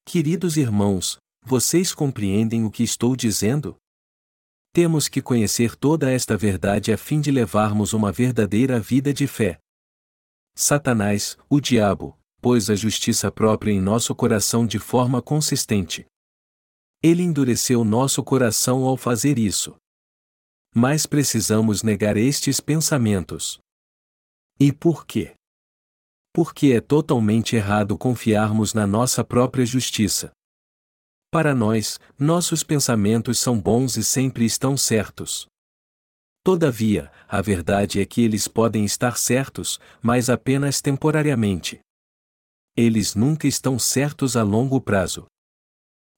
Queridos 0.04 0.56
irmãos, 0.56 1.16
vocês 1.44 1.94
compreendem 1.94 2.64
o 2.64 2.72
que 2.72 2.82
estou 2.82 3.14
dizendo? 3.14 3.76
Temos 4.72 5.06
que 5.06 5.22
conhecer 5.22 5.76
toda 5.76 6.10
esta 6.10 6.36
verdade 6.36 6.92
a 6.92 6.98
fim 6.98 7.20
de 7.20 7.30
levarmos 7.30 7.92
uma 7.92 8.10
verdadeira 8.10 8.80
vida 8.80 9.14
de 9.14 9.28
fé. 9.28 9.60
Satanás, 10.56 11.38
o 11.48 11.60
diabo, 11.60 12.18
pôs 12.40 12.68
a 12.68 12.74
justiça 12.74 13.30
própria 13.30 13.70
em 13.70 13.80
nosso 13.80 14.12
coração 14.12 14.66
de 14.66 14.80
forma 14.80 15.22
consistente. 15.22 16.04
Ele 17.00 17.22
endureceu 17.22 17.84
nosso 17.84 18.24
coração 18.24 18.82
ao 18.82 18.96
fazer 18.96 19.38
isso 19.38 19.76
mas 20.74 21.06
precisamos 21.06 21.84
negar 21.84 22.16
estes 22.16 22.58
pensamentos. 22.58 23.60
E 24.58 24.72
por 24.72 25.06
quê? 25.06 25.34
Porque 26.32 26.72
é 26.72 26.80
totalmente 26.80 27.54
errado 27.54 27.96
confiarmos 27.96 28.74
na 28.74 28.84
nossa 28.84 29.22
própria 29.22 29.64
justiça. 29.64 30.32
Para 31.30 31.54
nós, 31.54 32.00
nossos 32.18 32.64
pensamentos 32.64 33.38
são 33.38 33.60
bons 33.60 33.96
e 33.96 34.02
sempre 34.02 34.44
estão 34.44 34.76
certos. 34.76 35.46
Todavia, 36.42 37.10
a 37.28 37.40
verdade 37.40 38.00
é 38.00 38.04
que 38.04 38.22
eles 38.22 38.48
podem 38.48 38.84
estar 38.84 39.16
certos, 39.16 39.78
mas 40.02 40.28
apenas 40.28 40.80
temporariamente. 40.80 41.78
Eles 42.76 43.14
nunca 43.14 43.46
estão 43.46 43.78
certos 43.78 44.36
a 44.36 44.42
longo 44.42 44.80
prazo. 44.80 45.26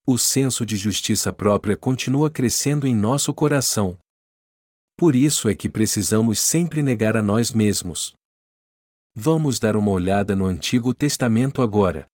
O 0.07 0.17
senso 0.17 0.65
de 0.65 0.77
justiça 0.77 1.33
própria 1.33 1.77
continua 1.77 2.31
crescendo 2.31 2.87
em 2.87 2.95
nosso 2.95 3.35
coração, 3.35 3.99
por 4.97 5.15
isso 5.15 5.49
é 5.49 5.55
que 5.55 5.69
precisamos 5.69 6.41
sempre 6.41 6.83
negar 6.83 7.17
a 7.17 7.23
nós 7.23 7.53
mesmos. 7.53 8.15
Vamos 9.15 9.59
dar 9.59 9.77
uma 9.77 9.91
olhada 9.91 10.35
no 10.35 10.47
Antigo 10.47 10.95
Testamento 10.95 11.61
agora. 11.61 12.07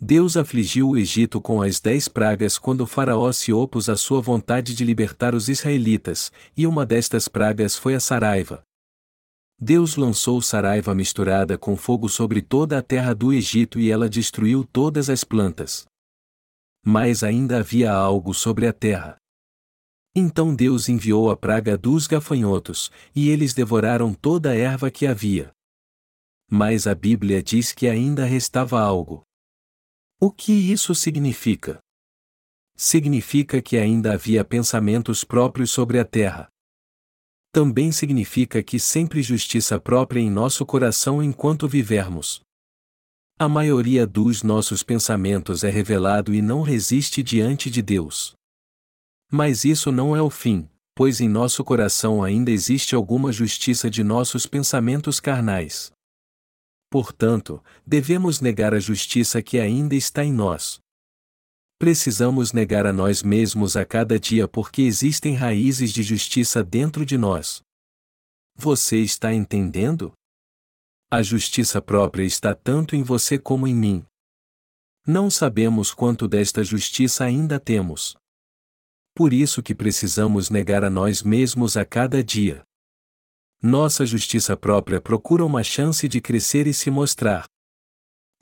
Deus 0.00 0.36
afligiu 0.36 0.90
o 0.90 0.96
Egito 0.96 1.40
com 1.40 1.62
as 1.62 1.78
dez 1.78 2.08
pragas 2.08 2.58
quando 2.58 2.86
Faraó 2.86 3.30
se 3.30 3.52
opôs 3.52 3.88
à 3.88 3.96
sua 3.96 4.20
vontade 4.20 4.74
de 4.74 4.84
libertar 4.84 5.34
os 5.34 5.48
israelitas, 5.48 6.32
e 6.56 6.66
uma 6.66 6.84
destas 6.84 7.28
pragas 7.28 7.76
foi 7.76 7.94
a 7.94 8.00
saraiva. 8.00 8.64
Deus 9.60 9.94
lançou 9.94 10.42
saraiva 10.42 10.92
misturada 10.92 11.56
com 11.56 11.76
fogo 11.76 12.08
sobre 12.08 12.42
toda 12.42 12.78
a 12.78 12.82
terra 12.82 13.14
do 13.14 13.32
Egito 13.32 13.78
e 13.78 13.92
ela 13.92 14.08
destruiu 14.08 14.64
todas 14.64 15.08
as 15.08 15.22
plantas. 15.22 15.86
Mas 16.84 17.22
ainda 17.22 17.58
havia 17.58 17.92
algo 17.92 18.34
sobre 18.34 18.66
a 18.66 18.72
terra. 18.72 19.21
Então 20.14 20.54
Deus 20.54 20.88
enviou 20.88 21.30
a 21.30 21.36
praga 21.36 21.76
dos 21.78 22.06
gafanhotos, 22.06 22.90
e 23.14 23.30
eles 23.30 23.54
devoraram 23.54 24.12
toda 24.12 24.50
a 24.50 24.54
erva 24.54 24.90
que 24.90 25.06
havia. 25.06 25.50
Mas 26.50 26.86
a 26.86 26.94
Bíblia 26.94 27.42
diz 27.42 27.72
que 27.72 27.88
ainda 27.88 28.26
restava 28.26 28.78
algo. 28.78 29.22
O 30.20 30.30
que 30.30 30.52
isso 30.52 30.94
significa? 30.94 31.80
Significa 32.76 33.62
que 33.62 33.78
ainda 33.78 34.12
havia 34.12 34.44
pensamentos 34.44 35.24
próprios 35.24 35.70
sobre 35.70 35.98
a 35.98 36.04
terra. 36.04 36.48
Também 37.50 37.90
significa 37.90 38.62
que 38.62 38.78
sempre 38.78 39.22
justiça 39.22 39.80
própria 39.80 40.20
em 40.20 40.30
nosso 40.30 40.64
coração 40.66 41.22
enquanto 41.22 41.66
vivermos. 41.66 42.40
A 43.38 43.48
maioria 43.48 44.06
dos 44.06 44.42
nossos 44.42 44.82
pensamentos 44.82 45.64
é 45.64 45.70
revelado 45.70 46.34
e 46.34 46.42
não 46.42 46.62
resiste 46.62 47.22
diante 47.22 47.70
de 47.70 47.82
Deus. 47.82 48.34
Mas 49.34 49.64
isso 49.64 49.90
não 49.90 50.14
é 50.14 50.20
o 50.20 50.28
fim, 50.28 50.68
pois 50.94 51.18
em 51.18 51.28
nosso 51.28 51.64
coração 51.64 52.22
ainda 52.22 52.50
existe 52.50 52.94
alguma 52.94 53.32
justiça 53.32 53.88
de 53.88 54.04
nossos 54.04 54.44
pensamentos 54.44 55.18
carnais. 55.18 55.90
Portanto, 56.90 57.64
devemos 57.86 58.42
negar 58.42 58.74
a 58.74 58.78
justiça 58.78 59.40
que 59.42 59.58
ainda 59.58 59.94
está 59.94 60.22
em 60.22 60.30
nós. 60.30 60.78
Precisamos 61.78 62.52
negar 62.52 62.84
a 62.84 62.92
nós 62.92 63.22
mesmos 63.22 63.74
a 63.74 63.86
cada 63.86 64.20
dia 64.20 64.46
porque 64.46 64.82
existem 64.82 65.34
raízes 65.34 65.92
de 65.92 66.02
justiça 66.02 66.62
dentro 66.62 67.06
de 67.06 67.16
nós. 67.16 67.62
Você 68.54 68.98
está 68.98 69.32
entendendo? 69.32 70.12
A 71.10 71.22
justiça 71.22 71.80
própria 71.80 72.24
está 72.24 72.54
tanto 72.54 72.94
em 72.94 73.02
você 73.02 73.38
como 73.38 73.66
em 73.66 73.74
mim. 73.74 74.04
Não 75.06 75.30
sabemos 75.30 75.94
quanto 75.94 76.28
desta 76.28 76.62
justiça 76.62 77.24
ainda 77.24 77.58
temos. 77.58 78.14
Por 79.14 79.32
isso 79.32 79.62
que 79.62 79.74
precisamos 79.74 80.48
negar 80.48 80.84
a 80.84 80.90
nós 80.90 81.22
mesmos 81.22 81.76
a 81.76 81.84
cada 81.84 82.24
dia. 82.24 82.62
Nossa 83.62 84.06
justiça 84.06 84.56
própria 84.56 85.00
procura 85.00 85.44
uma 85.44 85.62
chance 85.62 86.08
de 86.08 86.20
crescer 86.20 86.66
e 86.66 86.74
se 86.74 86.90
mostrar. 86.90 87.46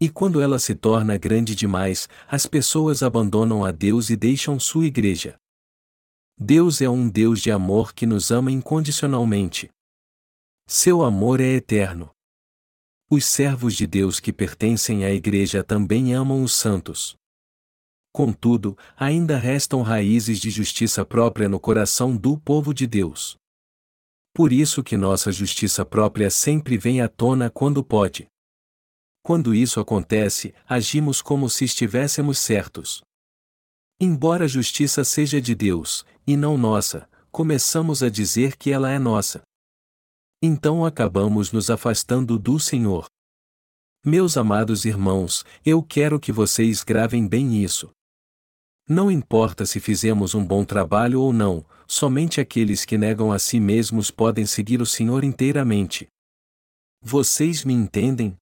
E 0.01 0.09
quando 0.09 0.41
ela 0.41 0.59
se 0.59 0.75
torna 0.75 1.19
grande 1.19 1.55
demais, 1.55 2.09
as 2.27 2.47
pessoas 2.47 3.03
abandonam 3.03 3.65
a 3.65 3.71
Deus 3.71 4.09
e 4.09 4.17
deixam 4.17 4.59
sua 4.59 4.87
igreja. 4.87 5.37
Deus 6.39 6.81
é 6.81 6.89
um 6.89 7.07
Deus 7.07 7.43
de 7.43 7.51
amor 7.51 7.93
que 7.93 8.07
nos 8.07 8.31
ama 8.31 8.51
incondicionalmente. 8.51 9.69
Seu 10.67 11.03
amor 11.03 11.39
é 11.41 11.53
eterno. 11.53 12.11
Os 13.11 13.27
servos 13.27 13.75
de 13.75 13.87
Deus 13.87 14.21
que 14.21 14.33
pertencem 14.33 15.05
à 15.05 15.11
igreja 15.11 15.63
também 15.63 16.15
amam 16.15 16.43
os 16.43 16.55
santos. 16.55 17.20
Contudo, 18.13 18.77
ainda 18.97 19.39
restam 19.39 19.83
raízes 19.83 20.39
de 20.39 20.51
justiça 20.51 21.05
própria 21.05 21.49
no 21.49 21.61
coração 21.61 22.17
do 22.17 22.37
povo 22.37 22.75
de 22.75 22.87
Deus. 22.87 23.37
Por 24.35 24.53
isso 24.53 24.83
que 24.83 24.97
nossa 24.97 25.31
justiça 25.31 25.85
própria 25.85 26.31
sempre 26.31 26.77
vem 26.77 27.01
à 27.01 27.09
tona 27.09 27.51
quando 27.51 27.85
pode. 27.85 28.27
Quando 29.23 29.55
isso 29.55 29.79
acontece, 29.81 30.55
agimos 30.67 31.21
como 31.21 31.49
se 31.49 31.65
estivéssemos 31.65 32.39
certos. 32.39 33.03
Embora 34.01 34.45
a 34.47 34.49
justiça 34.49 35.05
seja 35.05 35.41
de 35.41 35.55
Deus, 35.55 36.07
e 36.27 36.37
não 36.37 36.57
nossa, 36.57 37.09
começamos 37.31 38.03
a 38.03 38.09
dizer 38.09 38.57
que 38.57 38.71
ela 38.71 38.91
é 38.91 38.99
nossa. 38.99 39.43
Então 40.43 40.87
acabamos 40.87 41.53
nos 41.53 41.69
afastando 41.69 42.39
do 42.39 42.59
Senhor. 42.59 43.07
Meus 44.05 44.39
amados 44.39 44.87
irmãos, 44.87 45.45
eu 45.67 45.83
quero 45.83 46.19
que 46.19 46.33
vocês 46.33 46.83
gravem 46.83 47.29
bem 47.29 47.63
isso. 47.63 47.91
Não 48.93 49.09
importa 49.09 49.65
se 49.65 49.79
fizemos 49.79 50.35
um 50.35 50.45
bom 50.45 50.65
trabalho 50.65 51.21
ou 51.21 51.33
não, 51.33 51.65
somente 51.87 52.41
aqueles 52.41 52.85
que 52.85 52.99
negam 52.99 53.31
a 53.31 53.39
si 53.39 53.61
mesmos 53.61 54.11
podem 54.11 54.45
seguir 54.45 54.83
o 54.83 54.87
Senhor 54.87 55.23
inteiramente. 55.23 56.09
Vocês 57.01 57.65
me 57.65 57.73
entendem? 57.73 58.37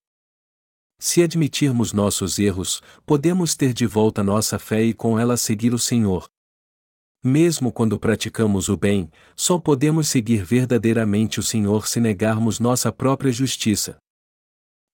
Se 0.98 1.22
admitirmos 1.22 1.92
nossos 1.92 2.38
erros, 2.38 2.80
podemos 3.04 3.54
ter 3.54 3.74
de 3.74 3.84
volta 3.84 4.24
nossa 4.24 4.58
fé 4.58 4.82
e 4.82 4.94
com 4.94 5.18
ela 5.18 5.36
seguir 5.36 5.74
o 5.74 5.78
Senhor. 5.78 6.26
Mesmo 7.22 7.70
quando 7.70 8.00
praticamos 8.00 8.70
o 8.70 8.76
bem, 8.78 9.10
só 9.36 9.58
podemos 9.58 10.08
seguir 10.08 10.42
verdadeiramente 10.46 11.38
o 11.38 11.42
Senhor 11.42 11.86
se 11.86 12.00
negarmos 12.00 12.58
nossa 12.58 12.90
própria 12.90 13.30
justiça. 13.30 13.98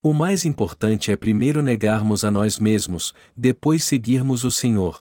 O 0.03 0.13
mais 0.13 0.45
importante 0.45 1.13
é 1.13 1.17
primeiro 1.17 1.63
negarmos 1.63 2.25
a 2.25 2.31
nós 2.33 2.59
mesmos, 2.59 3.15
depois 3.37 3.85
seguirmos 3.85 4.43
o 4.43 4.51
Senhor. 4.51 4.99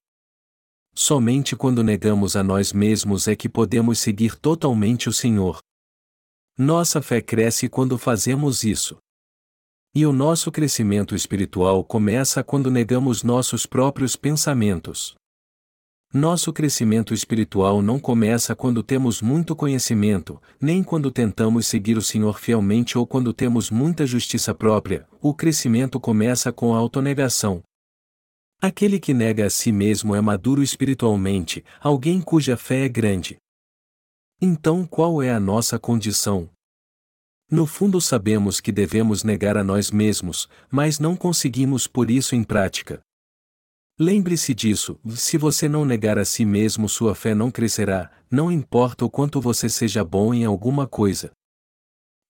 Somente 0.96 1.56
quando 1.56 1.84
negamos 1.84 2.36
a 2.36 2.44
nós 2.44 2.72
mesmos 2.72 3.28
é 3.28 3.36
que 3.36 3.50
podemos 3.50 3.98
seguir 4.00 4.36
totalmente 4.36 5.10
o 5.10 5.14
Senhor. 5.14 5.58
Nossa 6.58 7.02
fé 7.02 7.20
cresce 7.20 7.68
quando 7.68 7.98
fazemos 7.98 8.64
isso. 8.64 8.98
E 9.96 10.06
o 10.06 10.14
nosso 10.14 10.52
crescimento 10.52 11.16
espiritual 11.16 11.84
começa 11.84 12.44
quando 12.44 12.70
negamos 12.70 13.24
nossos 13.24 13.66
próprios 13.66 14.16
pensamentos. 14.16 15.16
Nosso 16.14 16.54
crescimento 16.54 17.12
espiritual 17.12 17.82
não 17.82 18.00
começa 18.00 18.56
quando 18.56 18.84
temos 18.84 19.20
muito 19.20 19.56
conhecimento, 19.56 20.40
nem 20.62 20.84
quando 20.84 21.10
tentamos 21.10 21.66
seguir 21.66 21.98
o 21.98 22.04
Senhor 22.04 22.40
fielmente 22.40 23.00
ou 23.00 23.08
quando 23.08 23.34
temos 23.34 23.72
muita 23.72 24.06
justiça 24.06 24.54
própria, 24.54 25.08
o 25.20 25.34
crescimento 25.34 26.00
começa 26.00 26.52
com 26.52 26.76
a 26.76 26.78
autonegação. 26.78 27.64
Aquele 28.66 28.98
que 28.98 29.14
nega 29.14 29.46
a 29.46 29.50
si 29.50 29.74
mesmo 29.74 30.16
é 30.16 30.22
maduro 30.22 30.64
espiritualmente, 30.64 31.66
alguém 31.82 32.22
cuja 32.22 32.56
fé 32.56 32.86
é 32.86 32.88
grande. 32.88 33.36
Então 34.42 34.88
qual 34.88 35.22
é 35.22 35.30
a 35.34 35.38
nossa 35.38 35.78
condição? 35.78 36.50
No 37.52 37.66
fundo 37.66 38.00
sabemos 38.00 38.62
que 38.62 38.72
devemos 38.72 39.22
negar 39.22 39.58
a 39.58 39.66
nós 39.66 39.92
mesmos, 39.92 40.48
mas 40.72 40.98
não 40.98 41.14
conseguimos 41.14 41.88
por 41.88 42.10
isso 42.10 42.36
em 42.36 42.42
prática. 42.42 43.02
Lembre-se 44.00 44.54
disso: 44.54 44.98
se 45.10 45.38
você 45.38 45.68
não 45.68 45.84
negar 45.84 46.18
a 46.18 46.24
si 46.24 46.46
mesmo, 46.46 46.88
sua 46.88 47.14
fé 47.14 47.36
não 47.36 47.52
crescerá, 47.52 48.10
não 48.32 48.50
importa 48.50 49.04
o 49.04 49.10
quanto 49.10 49.42
você 49.42 49.68
seja 49.68 50.06
bom 50.06 50.34
em 50.34 50.46
alguma 50.46 50.88
coisa. 50.88 51.32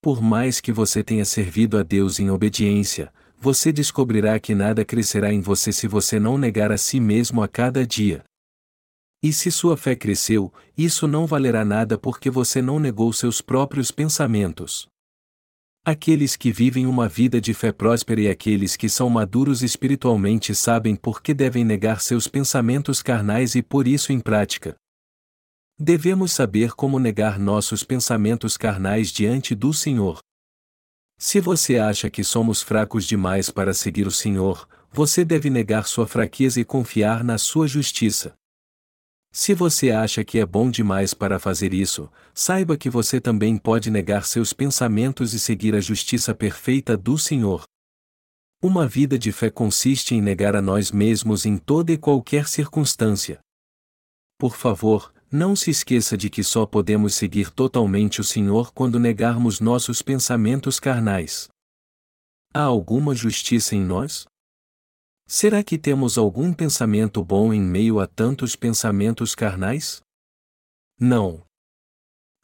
Por 0.02 0.20
mais 0.20 0.60
que 0.60 0.72
você 0.72 1.04
tenha 1.04 1.24
servido 1.24 1.78
a 1.78 1.84
Deus 1.84 2.18
em 2.18 2.28
obediência, 2.28 3.12
você 3.44 3.70
descobrirá 3.70 4.40
que 4.40 4.54
nada 4.54 4.86
crescerá 4.86 5.30
em 5.30 5.42
você 5.42 5.70
se 5.70 5.86
você 5.86 6.18
não 6.18 6.38
negar 6.38 6.72
a 6.72 6.78
si 6.78 6.98
mesmo 6.98 7.42
a 7.42 7.46
cada 7.46 7.86
dia. 7.86 8.24
E 9.22 9.34
se 9.34 9.50
sua 9.50 9.76
fé 9.76 9.94
cresceu, 9.94 10.50
isso 10.74 11.06
não 11.06 11.26
valerá 11.26 11.62
nada 11.62 11.98
porque 11.98 12.30
você 12.30 12.62
não 12.62 12.80
negou 12.80 13.12
seus 13.12 13.42
próprios 13.42 13.90
pensamentos. 13.90 14.88
Aqueles 15.84 16.36
que 16.36 16.50
vivem 16.50 16.86
uma 16.86 17.06
vida 17.06 17.38
de 17.38 17.52
fé 17.52 17.70
próspera 17.70 18.22
e 18.22 18.30
aqueles 18.30 18.76
que 18.76 18.88
são 18.88 19.10
maduros 19.10 19.62
espiritualmente 19.62 20.54
sabem 20.54 20.96
por 20.96 21.20
que 21.20 21.34
devem 21.34 21.66
negar 21.66 22.00
seus 22.00 22.26
pensamentos 22.26 23.02
carnais 23.02 23.54
e 23.54 23.62
por 23.62 23.86
isso 23.86 24.10
em 24.10 24.20
prática. 24.20 24.74
Devemos 25.78 26.32
saber 26.32 26.72
como 26.72 26.98
negar 26.98 27.38
nossos 27.38 27.84
pensamentos 27.84 28.56
carnais 28.56 29.12
diante 29.12 29.54
do 29.54 29.74
Senhor. 29.74 30.23
Se 31.16 31.40
você 31.40 31.78
acha 31.78 32.10
que 32.10 32.24
somos 32.24 32.62
fracos 32.62 33.04
demais 33.04 33.50
para 33.50 33.72
seguir 33.72 34.06
o 34.06 34.10
Senhor, 34.10 34.68
você 34.90 35.24
deve 35.24 35.48
negar 35.48 35.86
sua 35.86 36.06
fraqueza 36.06 36.60
e 36.60 36.64
confiar 36.64 37.24
na 37.24 37.38
sua 37.38 37.66
justiça. 37.66 38.34
Se 39.32 39.52
você 39.52 39.90
acha 39.90 40.24
que 40.24 40.38
é 40.38 40.46
bom 40.46 40.70
demais 40.70 41.12
para 41.12 41.40
fazer 41.40 41.74
isso, 41.74 42.08
saiba 42.32 42.76
que 42.76 42.88
você 42.88 43.20
também 43.20 43.56
pode 43.56 43.90
negar 43.90 44.24
seus 44.24 44.52
pensamentos 44.52 45.34
e 45.34 45.40
seguir 45.40 45.74
a 45.74 45.80
justiça 45.80 46.34
perfeita 46.34 46.96
do 46.96 47.18
Senhor. 47.18 47.64
Uma 48.62 48.86
vida 48.86 49.18
de 49.18 49.30
fé 49.30 49.50
consiste 49.50 50.14
em 50.14 50.22
negar 50.22 50.56
a 50.56 50.62
nós 50.62 50.90
mesmos 50.90 51.44
em 51.44 51.58
toda 51.58 51.92
e 51.92 51.98
qualquer 51.98 52.48
circunstância. 52.48 53.38
Por 54.38 54.56
favor, 54.56 55.13
não 55.34 55.56
se 55.56 55.68
esqueça 55.68 56.16
de 56.16 56.30
que 56.30 56.44
só 56.44 56.64
podemos 56.64 57.16
seguir 57.16 57.50
totalmente 57.50 58.20
o 58.20 58.24
Senhor 58.24 58.72
quando 58.72 59.00
negarmos 59.00 59.58
nossos 59.58 60.00
pensamentos 60.00 60.78
carnais. 60.78 61.48
Há 62.54 62.60
alguma 62.60 63.16
justiça 63.16 63.74
em 63.74 63.84
nós? 63.84 64.26
Será 65.26 65.64
que 65.64 65.76
temos 65.76 66.16
algum 66.16 66.52
pensamento 66.52 67.24
bom 67.24 67.52
em 67.52 67.60
meio 67.60 67.98
a 67.98 68.06
tantos 68.06 68.54
pensamentos 68.54 69.34
carnais? 69.34 70.00
Não. 71.00 71.42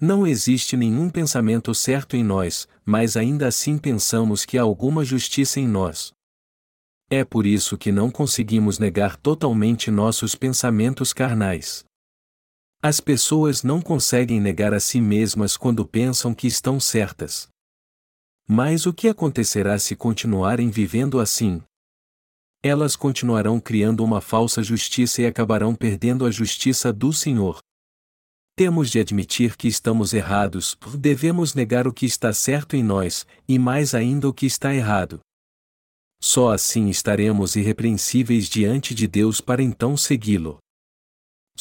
Não 0.00 0.26
existe 0.26 0.76
nenhum 0.76 1.08
pensamento 1.08 1.72
certo 1.72 2.16
em 2.16 2.24
nós, 2.24 2.66
mas 2.84 3.16
ainda 3.16 3.46
assim 3.46 3.78
pensamos 3.78 4.44
que 4.44 4.58
há 4.58 4.62
alguma 4.62 5.04
justiça 5.04 5.60
em 5.60 5.68
nós. 5.68 6.10
É 7.08 7.24
por 7.24 7.46
isso 7.46 7.78
que 7.78 7.92
não 7.92 8.10
conseguimos 8.10 8.80
negar 8.80 9.16
totalmente 9.16 9.92
nossos 9.92 10.34
pensamentos 10.34 11.12
carnais. 11.12 11.88
As 12.82 13.00
pessoas 13.00 13.62
não 13.62 13.80
conseguem 13.80 14.40
negar 14.40 14.72
a 14.72 14.80
si 14.80 15.00
mesmas 15.00 15.56
quando 15.56 15.86
pensam 15.86 16.34
que 16.34 16.46
estão 16.46 16.80
certas. 16.80 17.48
Mas 18.48 18.86
o 18.86 18.92
que 18.92 19.08
acontecerá 19.08 19.78
se 19.78 19.94
continuarem 19.94 20.70
vivendo 20.70 21.20
assim? 21.20 21.62
elas 22.62 22.94
continuarão 22.94 23.58
criando 23.58 24.04
uma 24.04 24.20
falsa 24.20 24.62
justiça 24.62 25.22
e 25.22 25.26
acabarão 25.26 25.74
perdendo 25.74 26.26
a 26.26 26.30
justiça 26.30 26.92
do 26.92 27.12
Senhor. 27.12 27.58
Temos 28.54 28.90
de 28.90 29.00
admitir 29.00 29.56
que 29.56 29.66
estamos 29.66 30.12
errados, 30.12 30.76
devemos 30.98 31.54
negar 31.54 31.88
o 31.88 31.92
que 31.92 32.04
está 32.04 32.32
certo 32.32 32.76
em 32.76 32.82
nós, 32.82 33.26
e 33.48 33.58
mais 33.58 33.94
ainda 33.94 34.28
o 34.28 34.34
que 34.34 34.44
está 34.44 34.74
errado. 34.74 35.20
Só 36.22 36.52
assim 36.52 36.90
estaremos 36.90 37.56
irrepreensíveis 37.56 38.46
diante 38.46 38.94
de 38.94 39.06
Deus 39.06 39.40
para 39.40 39.62
então 39.62 39.96
segui-lo. 39.96 40.58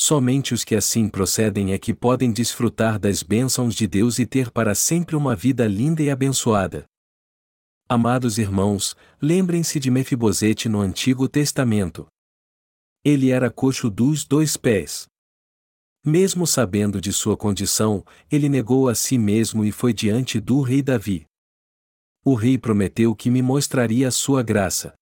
Somente 0.01 0.53
os 0.53 0.63
que 0.63 0.77
assim 0.77 1.09
procedem 1.09 1.73
é 1.73 1.77
que 1.77 1.93
podem 1.93 2.31
desfrutar 2.31 2.97
das 2.97 3.21
bênçãos 3.21 3.75
de 3.75 3.85
Deus 3.85 4.17
e 4.17 4.25
ter 4.25 4.49
para 4.49 4.73
sempre 4.73 5.13
uma 5.13 5.35
vida 5.35 5.67
linda 5.67 6.01
e 6.01 6.09
abençoada. 6.09 6.85
Amados 7.89 8.37
irmãos, 8.37 8.95
lembrem-se 9.21 9.77
de 9.77 9.91
Mefibosete 9.91 10.69
no 10.69 10.79
Antigo 10.79 11.27
Testamento. 11.27 12.07
Ele 13.03 13.29
era 13.29 13.51
coxo 13.51 13.89
dos 13.89 14.23
dois 14.23 14.55
pés. 14.55 15.05
Mesmo 16.05 16.47
sabendo 16.47 17.01
de 17.01 17.11
sua 17.11 17.35
condição, 17.35 18.01
ele 18.31 18.47
negou 18.47 18.87
a 18.87 18.95
si 18.95 19.17
mesmo 19.17 19.65
e 19.65 19.71
foi 19.71 19.91
diante 19.93 20.39
do 20.39 20.61
rei 20.61 20.81
Davi. 20.81 21.25
O 22.23 22.35
rei 22.35 22.57
prometeu 22.57 23.13
que 23.13 23.29
me 23.29 23.41
mostraria 23.41 24.07
a 24.07 24.11
sua 24.11 24.41
graça. 24.43 24.93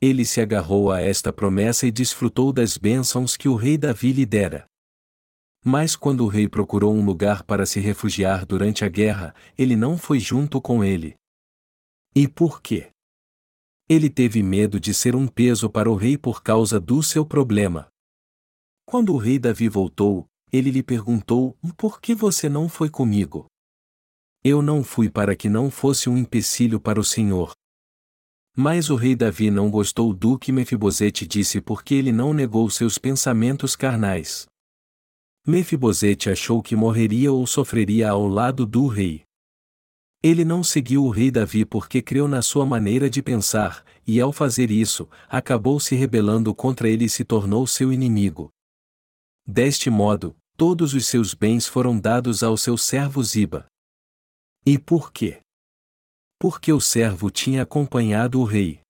Ele 0.00 0.24
se 0.24 0.40
agarrou 0.40 0.92
a 0.92 1.00
esta 1.00 1.32
promessa 1.32 1.86
e 1.86 1.90
desfrutou 1.90 2.52
das 2.52 2.76
bênçãos 2.76 3.36
que 3.36 3.48
o 3.48 3.56
rei 3.56 3.76
Davi 3.76 4.12
lhe 4.12 4.24
dera. 4.24 4.66
Mas 5.64 5.96
quando 5.96 6.24
o 6.24 6.28
rei 6.28 6.48
procurou 6.48 6.94
um 6.94 7.04
lugar 7.04 7.42
para 7.42 7.66
se 7.66 7.80
refugiar 7.80 8.46
durante 8.46 8.84
a 8.84 8.88
guerra, 8.88 9.34
ele 9.56 9.74
não 9.74 9.98
foi 9.98 10.20
junto 10.20 10.60
com 10.60 10.84
ele. 10.84 11.16
E 12.14 12.28
por 12.28 12.62
quê? 12.62 12.90
Ele 13.88 14.08
teve 14.08 14.42
medo 14.42 14.78
de 14.78 14.94
ser 14.94 15.16
um 15.16 15.26
peso 15.26 15.68
para 15.68 15.90
o 15.90 15.96
rei 15.96 16.16
por 16.16 16.42
causa 16.42 16.78
do 16.78 17.02
seu 17.02 17.26
problema. 17.26 17.88
Quando 18.86 19.12
o 19.12 19.18
rei 19.18 19.38
Davi 19.38 19.68
voltou, 19.68 20.26
ele 20.52 20.70
lhe 20.70 20.82
perguntou: 20.82 21.56
Por 21.76 22.00
que 22.00 22.14
você 22.14 22.48
não 22.48 22.68
foi 22.68 22.88
comigo? 22.88 23.46
Eu 24.44 24.62
não 24.62 24.84
fui 24.84 25.10
para 25.10 25.34
que 25.34 25.48
não 25.48 25.70
fosse 25.70 26.08
um 26.08 26.16
empecilho 26.16 26.80
para 26.80 27.00
o 27.00 27.04
Senhor. 27.04 27.52
Mas 28.60 28.90
o 28.90 28.96
rei 28.96 29.14
Davi 29.14 29.52
não 29.52 29.70
gostou 29.70 30.12
do 30.12 30.36
que 30.36 30.50
Mefibosete 30.50 31.24
disse 31.24 31.60
porque 31.60 31.94
ele 31.94 32.10
não 32.10 32.34
negou 32.34 32.68
seus 32.68 32.98
pensamentos 32.98 33.76
carnais. 33.76 34.48
Mefibosete 35.46 36.28
achou 36.28 36.60
que 36.60 36.74
morreria 36.74 37.32
ou 37.32 37.46
sofreria 37.46 38.10
ao 38.10 38.26
lado 38.26 38.66
do 38.66 38.88
rei. 38.88 39.22
Ele 40.20 40.44
não 40.44 40.64
seguiu 40.64 41.04
o 41.04 41.08
rei 41.08 41.30
Davi 41.30 41.64
porque 41.64 42.02
creu 42.02 42.26
na 42.26 42.42
sua 42.42 42.66
maneira 42.66 43.08
de 43.08 43.22
pensar, 43.22 43.84
e 44.04 44.20
ao 44.20 44.32
fazer 44.32 44.72
isso, 44.72 45.08
acabou 45.28 45.78
se 45.78 45.94
rebelando 45.94 46.52
contra 46.52 46.88
ele 46.88 47.04
e 47.04 47.08
se 47.08 47.24
tornou 47.24 47.64
seu 47.64 47.92
inimigo. 47.92 48.50
Deste 49.46 49.88
modo, 49.88 50.36
todos 50.56 50.94
os 50.94 51.06
seus 51.06 51.32
bens 51.32 51.68
foram 51.68 51.96
dados 51.96 52.42
ao 52.42 52.56
seu 52.56 52.76
servo 52.76 53.22
Ziba. 53.22 53.68
E 54.66 54.76
por 54.76 55.12
quê? 55.12 55.42
Porque 56.38 56.72
o 56.72 56.80
servo 56.80 57.30
tinha 57.30 57.62
acompanhado 57.62 58.40
o 58.40 58.44
rei. 58.44 58.80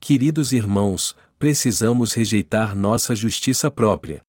Queridos 0.00 0.52
irmãos, 0.52 1.16
precisamos 1.38 2.12
rejeitar 2.12 2.76
nossa 2.76 3.16
justiça 3.16 3.70
própria. 3.70 4.22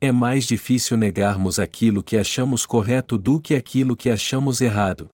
É 0.00 0.12
mais 0.12 0.44
difícil 0.44 0.96
negarmos 0.96 1.58
aquilo 1.58 2.02
que 2.02 2.16
achamos 2.16 2.66
correto 2.66 3.16
do 3.16 3.40
que 3.40 3.54
aquilo 3.54 3.96
que 3.96 4.10
achamos 4.10 4.60
errado. 4.60 5.08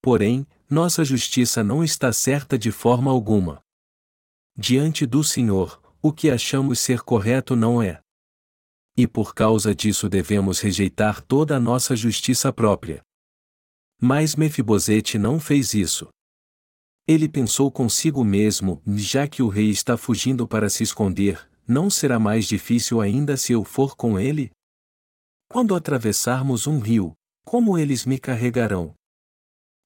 Porém, 0.00 0.46
nossa 0.70 1.04
justiça 1.04 1.64
não 1.64 1.82
está 1.82 2.12
certa 2.12 2.58
de 2.58 2.70
forma 2.70 3.10
alguma. 3.10 3.60
Diante 4.56 5.04
do 5.04 5.24
Senhor, 5.24 5.80
o 6.00 6.12
que 6.12 6.30
achamos 6.30 6.78
ser 6.80 7.00
correto 7.00 7.56
não 7.56 7.82
é. 7.82 8.00
E 8.96 9.06
por 9.06 9.34
causa 9.34 9.74
disso 9.74 10.08
devemos 10.08 10.60
rejeitar 10.60 11.20
toda 11.20 11.56
a 11.56 11.60
nossa 11.60 11.94
justiça 11.94 12.52
própria. 12.52 13.02
Mas 14.00 14.36
Mefibosete 14.36 15.18
não 15.18 15.40
fez 15.40 15.74
isso. 15.74 16.08
Ele 17.06 17.28
pensou 17.28 17.70
consigo 17.70 18.22
mesmo: 18.22 18.80
já 18.86 19.26
que 19.26 19.42
o 19.42 19.48
rei 19.48 19.70
está 19.70 19.96
fugindo 19.96 20.46
para 20.46 20.68
se 20.68 20.82
esconder, 20.82 21.48
não 21.66 21.90
será 21.90 22.18
mais 22.18 22.46
difícil 22.46 23.00
ainda 23.00 23.36
se 23.36 23.52
eu 23.52 23.64
for 23.64 23.96
com 23.96 24.18
ele? 24.18 24.50
Quando 25.50 25.74
atravessarmos 25.74 26.66
um 26.66 26.78
rio, 26.78 27.14
como 27.44 27.78
eles 27.78 28.04
me 28.04 28.18
carregarão? 28.18 28.94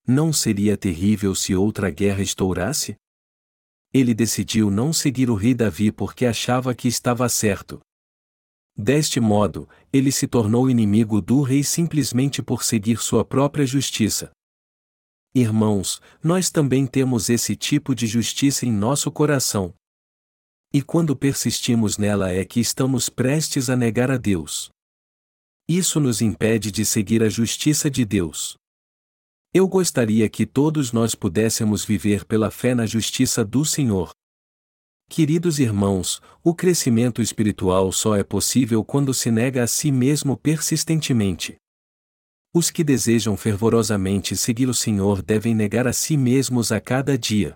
Não 0.06 0.32
seria 0.32 0.76
terrível 0.76 1.34
se 1.34 1.54
outra 1.54 1.88
guerra 1.90 2.20
estourasse? 2.20 2.96
Ele 3.94 4.12
decidiu 4.14 4.70
não 4.70 4.92
seguir 4.92 5.30
o 5.30 5.34
rei 5.34 5.54
Davi 5.54 5.92
porque 5.92 6.26
achava 6.26 6.74
que 6.74 6.88
estava 6.88 7.28
certo. 7.28 7.80
Deste 8.76 9.20
modo, 9.20 9.68
ele 9.92 10.10
se 10.10 10.26
tornou 10.26 10.68
inimigo 10.70 11.20
do 11.20 11.42
rei 11.42 11.62
simplesmente 11.62 12.42
por 12.42 12.62
seguir 12.62 12.98
sua 12.98 13.24
própria 13.24 13.66
justiça. 13.66 14.30
Irmãos, 15.34 16.00
nós 16.22 16.50
também 16.50 16.86
temos 16.86 17.28
esse 17.28 17.54
tipo 17.56 17.94
de 17.94 18.06
justiça 18.06 18.66
em 18.66 18.72
nosso 18.72 19.10
coração. 19.10 19.74
E 20.72 20.80
quando 20.82 21.14
persistimos 21.14 21.98
nela 21.98 22.30
é 22.30 22.44
que 22.44 22.60
estamos 22.60 23.08
prestes 23.08 23.68
a 23.68 23.76
negar 23.76 24.10
a 24.10 24.16
Deus. 24.16 24.70
Isso 25.68 26.00
nos 26.00 26.20
impede 26.20 26.70
de 26.70 26.84
seguir 26.84 27.22
a 27.22 27.28
justiça 27.28 27.90
de 27.90 28.04
Deus. 28.04 28.56
Eu 29.54 29.68
gostaria 29.68 30.28
que 30.30 30.46
todos 30.46 30.92
nós 30.92 31.14
pudéssemos 31.14 31.84
viver 31.84 32.24
pela 32.24 32.50
fé 32.50 32.74
na 32.74 32.86
justiça 32.86 33.44
do 33.44 33.64
Senhor. 33.64 34.10
Queridos 35.08 35.58
irmãos, 35.58 36.22
o 36.42 36.54
crescimento 36.54 37.20
espiritual 37.20 37.92
só 37.92 38.16
é 38.16 38.24
possível 38.24 38.82
quando 38.84 39.12
se 39.12 39.30
nega 39.30 39.62
a 39.62 39.66
si 39.66 39.92
mesmo 39.92 40.36
persistentemente. 40.36 41.56
Os 42.54 42.70
que 42.70 42.84
desejam 42.84 43.36
fervorosamente 43.36 44.36
seguir 44.36 44.68
o 44.68 44.74
Senhor 44.74 45.22
devem 45.22 45.54
negar 45.54 45.86
a 45.86 45.92
si 45.92 46.16
mesmos 46.16 46.70
a 46.70 46.80
cada 46.80 47.16
dia. 47.16 47.54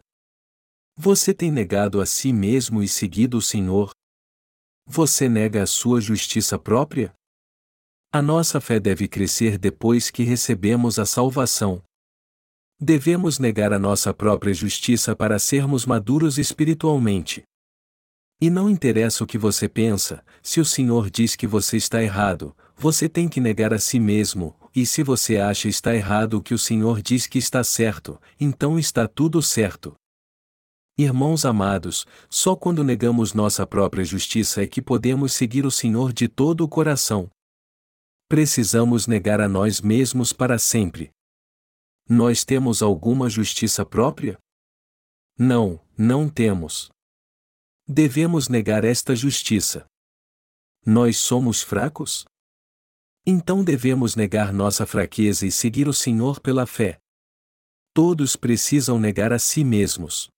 Você 0.96 1.35
tem 1.35 1.50
negado 1.50 2.00
a 2.00 2.06
si 2.06 2.32
mesmo 2.32 2.82
e 2.82 2.88
seguido 2.88 3.37
o 3.37 3.42
Senhor? 3.42 3.90
Você 4.87 5.28
nega 5.28 5.62
a 5.62 5.66
sua 5.66 6.00
justiça 6.00 6.59
própria? 6.59 7.12
A 8.12 8.22
nossa 8.22 8.61
fé 8.61 8.80
deve 8.80 9.06
crescer 9.06 9.59
depois 9.59 10.11
que 10.11 10.22
recebemos 10.22 10.98
a 10.98 11.04
salvação. 11.04 11.82
Devemos 12.80 13.38
negar 13.38 13.72
a 13.72 13.78
nossa 13.78 14.12
própria 14.12 14.52
justiça 14.52 15.16
para 15.16 15.38
sermos 15.38 15.86
maduros 15.86 16.36
espiritualmente. 16.36 17.42
E 18.40 18.50
não 18.50 18.68
interessa 18.68 19.24
o 19.24 19.26
que 19.26 19.38
você 19.38 19.66
pensa, 19.68 20.22
se 20.42 20.60
o 20.60 20.64
Senhor 20.64 21.08
diz 21.08 21.34
que 21.34 21.46
você 21.46 21.78
está 21.78 22.02
errado, 22.02 22.54
você 22.76 23.08
tem 23.08 23.28
que 23.28 23.40
negar 23.40 23.72
a 23.72 23.78
si 23.78 23.98
mesmo, 23.98 24.54
e 24.74 24.84
se 24.84 25.02
você 25.02 25.38
acha 25.38 25.68
está 25.68 25.94
errado 25.94 26.34
o 26.34 26.42
que 26.42 26.52
o 26.52 26.58
Senhor 26.58 27.00
diz 27.00 27.26
que 27.26 27.38
está 27.38 27.64
certo, 27.64 28.20
então 28.38 28.78
está 28.78 29.08
tudo 29.08 29.40
certo. 29.40 29.94
Irmãos 30.98 31.46
amados, 31.46 32.06
só 32.28 32.54
quando 32.54 32.84
negamos 32.84 33.32
nossa 33.32 33.66
própria 33.66 34.04
justiça 34.04 34.62
é 34.62 34.66
que 34.66 34.82
podemos 34.82 35.32
seguir 35.32 35.64
o 35.64 35.70
Senhor 35.70 36.12
de 36.12 36.28
todo 36.28 36.62
o 36.62 36.68
coração 36.68 37.30
precisamos 38.28 39.06
negar 39.06 39.40
a 39.40 39.48
nós 39.48 39.80
mesmos 39.80 40.32
para 40.32 40.58
sempre. 40.58 41.10
Nós 42.08 42.44
temos 42.44 42.82
alguma 42.82 43.28
justiça 43.28 43.84
própria? 43.84 44.38
Não, 45.36 45.84
não 45.98 46.28
temos. 46.28 46.88
Devemos 47.86 48.48
negar 48.48 48.84
esta 48.84 49.16
justiça. 49.16 49.86
Nós 50.84 51.16
somos 51.16 51.62
fracos? 51.62 52.24
Então 53.26 53.64
devemos 53.64 54.14
negar 54.14 54.52
nossa 54.52 54.86
fraqueza 54.86 55.44
e 55.46 55.50
seguir 55.50 55.88
o 55.88 55.92
Senhor 55.92 56.38
pela 56.38 56.64
fé. 56.64 56.98
Todos 57.92 58.36
precisam 58.36 59.00
negar 59.00 59.32
a 59.32 59.38
si 59.38 59.64
mesmos. 59.64 60.28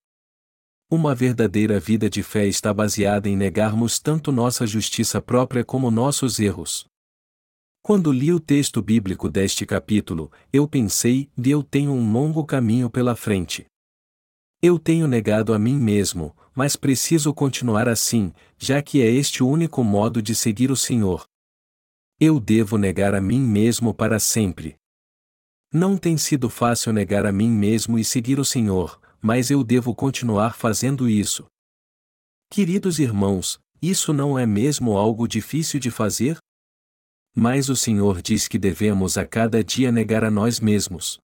Uma 0.90 1.14
verdadeira 1.14 1.78
vida 1.78 2.08
de 2.08 2.22
fé 2.22 2.46
está 2.46 2.72
baseada 2.72 3.28
em 3.28 3.36
negarmos 3.36 3.98
tanto 3.98 4.32
nossa 4.32 4.66
justiça 4.66 5.20
própria 5.20 5.62
como 5.62 5.90
nossos 5.90 6.40
erros. 6.40 6.86
Quando 7.88 8.12
li 8.12 8.30
o 8.30 8.38
texto 8.38 8.82
bíblico 8.82 9.30
deste 9.30 9.64
capítulo, 9.64 10.30
eu 10.52 10.68
pensei, 10.68 11.30
eu 11.42 11.62
tenho 11.62 11.90
um 11.90 12.12
longo 12.12 12.44
caminho 12.44 12.90
pela 12.90 13.16
frente. 13.16 13.64
Eu 14.60 14.78
tenho 14.78 15.08
negado 15.08 15.54
a 15.54 15.58
mim 15.58 15.78
mesmo, 15.78 16.36
mas 16.54 16.76
preciso 16.76 17.32
continuar 17.32 17.88
assim, 17.88 18.30
já 18.58 18.82
que 18.82 19.00
é 19.00 19.06
este 19.06 19.42
o 19.42 19.48
único 19.48 19.82
modo 19.82 20.20
de 20.20 20.34
seguir 20.34 20.70
o 20.70 20.76
Senhor. 20.76 21.24
Eu 22.20 22.38
devo 22.38 22.76
negar 22.76 23.14
a 23.14 23.22
mim 23.22 23.40
mesmo 23.40 23.94
para 23.94 24.18
sempre. 24.18 24.76
Não 25.72 25.96
tem 25.96 26.18
sido 26.18 26.50
fácil 26.50 26.92
negar 26.92 27.24
a 27.24 27.32
mim 27.32 27.48
mesmo 27.48 27.98
e 27.98 28.04
seguir 28.04 28.38
o 28.38 28.44
Senhor, 28.44 29.00
mas 29.18 29.50
eu 29.50 29.64
devo 29.64 29.94
continuar 29.94 30.54
fazendo 30.54 31.08
isso. 31.08 31.46
Queridos 32.50 32.98
irmãos, 32.98 33.58
isso 33.80 34.12
não 34.12 34.38
é 34.38 34.44
mesmo 34.44 34.98
algo 34.98 35.26
difícil 35.26 35.80
de 35.80 35.90
fazer? 35.90 36.38
Mas 37.40 37.68
o 37.68 37.76
Senhor 37.76 38.20
diz 38.20 38.48
que 38.48 38.58
devemos 38.58 39.16
a 39.16 39.24
cada 39.24 39.62
dia 39.62 39.92
negar 39.92 40.24
a 40.24 40.30
nós 40.30 40.58
mesmos. 40.58 41.20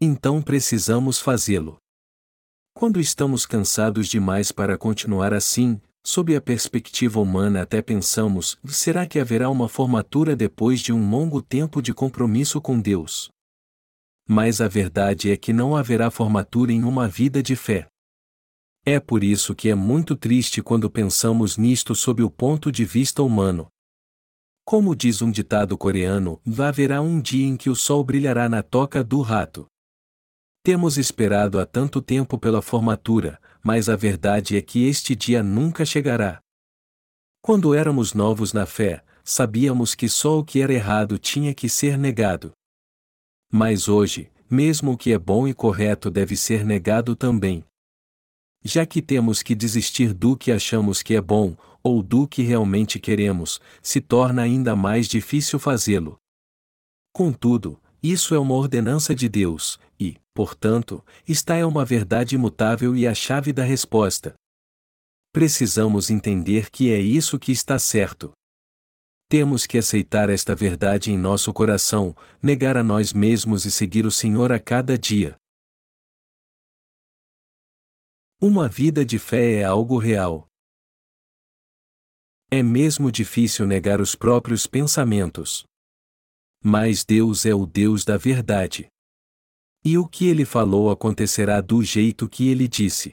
Então 0.00 0.42
precisamos 0.42 1.20
fazê-lo. 1.20 1.76
Quando 2.74 2.98
estamos 2.98 3.46
cansados 3.46 4.08
demais 4.08 4.50
para 4.50 4.76
continuar 4.76 5.32
assim, 5.32 5.80
sob 6.04 6.34
a 6.34 6.40
perspectiva 6.40 7.20
humana 7.20 7.62
até 7.62 7.80
pensamos: 7.80 8.58
será 8.66 9.06
que 9.06 9.20
haverá 9.20 9.48
uma 9.48 9.68
formatura 9.68 10.34
depois 10.34 10.80
de 10.80 10.92
um 10.92 11.08
longo 11.08 11.40
tempo 11.40 11.80
de 11.80 11.94
compromisso 11.94 12.60
com 12.60 12.80
Deus? 12.80 13.30
Mas 14.28 14.60
a 14.60 14.66
verdade 14.66 15.30
é 15.30 15.36
que 15.36 15.52
não 15.52 15.76
haverá 15.76 16.10
formatura 16.10 16.72
em 16.72 16.82
uma 16.82 17.06
vida 17.06 17.40
de 17.40 17.54
fé. 17.54 17.86
É 18.84 18.98
por 18.98 19.22
isso 19.22 19.54
que 19.54 19.68
é 19.68 19.74
muito 19.76 20.16
triste 20.16 20.60
quando 20.60 20.90
pensamos 20.90 21.56
nisto 21.56 21.94
sob 21.94 22.24
o 22.24 22.30
ponto 22.30 22.72
de 22.72 22.84
vista 22.84 23.22
humano. 23.22 23.68
Como 24.64 24.94
diz 24.94 25.20
um 25.20 25.30
ditado 25.30 25.76
coreano, 25.76 26.40
haverá 26.58 27.00
um 27.00 27.20
dia 27.20 27.46
em 27.46 27.56
que 27.56 27.68
o 27.68 27.74
sol 27.74 28.04
brilhará 28.04 28.48
na 28.48 28.62
toca 28.62 29.02
do 29.02 29.20
rato. 29.20 29.66
Temos 30.64 30.96
esperado 30.96 31.58
há 31.58 31.66
tanto 31.66 32.00
tempo 32.00 32.38
pela 32.38 32.62
formatura, 32.62 33.40
mas 33.62 33.88
a 33.88 33.96
verdade 33.96 34.56
é 34.56 34.62
que 34.62 34.86
este 34.86 35.16
dia 35.16 35.42
nunca 35.42 35.84
chegará. 35.84 36.40
Quando 37.40 37.74
éramos 37.74 38.14
novos 38.14 38.52
na 38.52 38.64
fé, 38.64 39.04
sabíamos 39.24 39.96
que 39.96 40.08
só 40.08 40.38
o 40.38 40.44
que 40.44 40.60
era 40.60 40.72
errado 40.72 41.18
tinha 41.18 41.52
que 41.52 41.68
ser 41.68 41.98
negado. 41.98 42.52
Mas 43.50 43.88
hoje, 43.88 44.30
mesmo 44.48 44.92
o 44.92 44.96
que 44.96 45.12
é 45.12 45.18
bom 45.18 45.48
e 45.48 45.52
correto 45.52 46.10
deve 46.10 46.36
ser 46.36 46.64
negado 46.64 47.16
também. 47.16 47.64
Já 48.64 48.86
que 48.86 49.02
temos 49.02 49.42
que 49.42 49.54
desistir 49.54 50.12
do 50.12 50.36
que 50.36 50.52
achamos 50.52 51.02
que 51.02 51.14
é 51.14 51.20
bom, 51.20 51.56
ou 51.82 52.02
do 52.02 52.28
que 52.28 52.42
realmente 52.42 52.98
queremos, 52.98 53.60
se 53.82 54.00
torna 54.00 54.42
ainda 54.42 54.76
mais 54.76 55.08
difícil 55.08 55.58
fazê-lo. 55.58 56.16
Contudo, 57.12 57.80
isso 58.02 58.34
é 58.34 58.38
uma 58.38 58.54
ordenança 58.54 59.14
de 59.14 59.28
Deus, 59.28 59.78
e, 59.98 60.16
portanto, 60.32 61.04
está 61.26 61.56
é 61.56 61.64
uma 61.64 61.84
verdade 61.84 62.34
imutável 62.34 62.96
e 62.96 63.06
a 63.06 63.14
chave 63.14 63.52
da 63.52 63.64
resposta. 63.64 64.34
Precisamos 65.32 66.10
entender 66.10 66.70
que 66.70 66.92
é 66.92 67.00
isso 67.00 67.38
que 67.38 67.52
está 67.52 67.78
certo. 67.78 68.32
Temos 69.28 69.66
que 69.66 69.78
aceitar 69.78 70.28
esta 70.28 70.54
verdade 70.54 71.10
em 71.10 71.16
nosso 71.16 71.52
coração, 71.52 72.14
negar 72.42 72.76
a 72.76 72.82
nós 72.82 73.12
mesmos 73.12 73.64
e 73.64 73.70
seguir 73.70 74.04
o 74.04 74.10
Senhor 74.10 74.52
a 74.52 74.58
cada 74.58 74.98
dia. 74.98 75.36
Uma 78.44 78.68
vida 78.68 79.04
de 79.04 79.20
fé 79.20 79.60
é 79.60 79.64
algo 79.64 79.98
real. 79.98 80.48
É 82.50 82.60
mesmo 82.60 83.12
difícil 83.12 83.68
negar 83.68 84.00
os 84.00 84.16
próprios 84.16 84.66
pensamentos. 84.66 85.64
Mas 86.60 87.04
Deus 87.04 87.46
é 87.46 87.54
o 87.54 87.64
Deus 87.64 88.04
da 88.04 88.16
verdade. 88.16 88.88
E 89.84 89.96
o 89.96 90.08
que 90.08 90.26
ele 90.26 90.44
falou 90.44 90.90
acontecerá 90.90 91.60
do 91.60 91.84
jeito 91.84 92.28
que 92.28 92.48
ele 92.48 92.66
disse. 92.66 93.12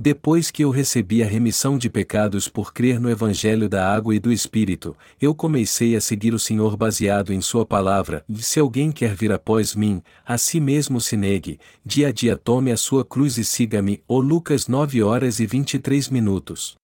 Depois 0.00 0.48
que 0.48 0.62
eu 0.62 0.70
recebi 0.70 1.24
a 1.24 1.26
remissão 1.26 1.76
de 1.76 1.90
pecados 1.90 2.46
por 2.46 2.72
crer 2.72 3.00
no 3.00 3.10
Evangelho 3.10 3.68
da 3.68 3.92
Água 3.92 4.14
e 4.14 4.20
do 4.20 4.30
Espírito, 4.30 4.96
eu 5.20 5.34
comecei 5.34 5.96
a 5.96 6.00
seguir 6.00 6.32
o 6.32 6.38
Senhor 6.38 6.76
baseado 6.76 7.32
em 7.32 7.40
Sua 7.40 7.66
palavra, 7.66 8.24
e 8.28 8.40
se 8.40 8.60
alguém 8.60 8.92
quer 8.92 9.12
vir 9.12 9.32
após 9.32 9.74
mim, 9.74 10.00
a 10.24 10.38
si 10.38 10.60
mesmo 10.60 11.00
se 11.00 11.16
negue, 11.16 11.58
dia 11.84 12.08
a 12.08 12.12
dia 12.12 12.36
tome 12.36 12.70
a 12.70 12.76
sua 12.76 13.04
cruz 13.04 13.38
e 13.38 13.44
siga-me. 13.44 14.00
O 14.06 14.20
Lucas 14.20 14.68
9 14.68 15.02
horas 15.02 15.40
e 15.40 15.46
23 15.46 16.10
minutos. 16.10 16.76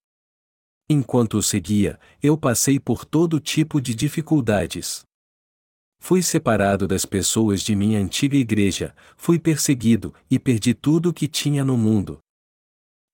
Enquanto 0.91 1.35
o 1.35 1.43
seguia, 1.43 2.01
eu 2.21 2.37
passei 2.37 2.81
por 2.81 3.05
todo 3.05 3.39
tipo 3.39 3.81
de 3.81 3.95
dificuldades. 3.95 5.05
Fui 6.01 6.21
separado 6.21 6.89
das 6.89 7.07
pessoas 7.07 7.63
de 7.63 7.77
minha 7.77 8.01
antiga 8.01 8.37
igreja, 8.37 8.93
fui 9.17 9.39
perseguido, 9.39 10.13
e 10.29 10.37
perdi 10.37 10.75
tudo 10.75 11.11
o 11.11 11.15
que 11.15 11.29
tinha 11.29 11.65
no 11.65 11.79
mundo. 11.79 12.19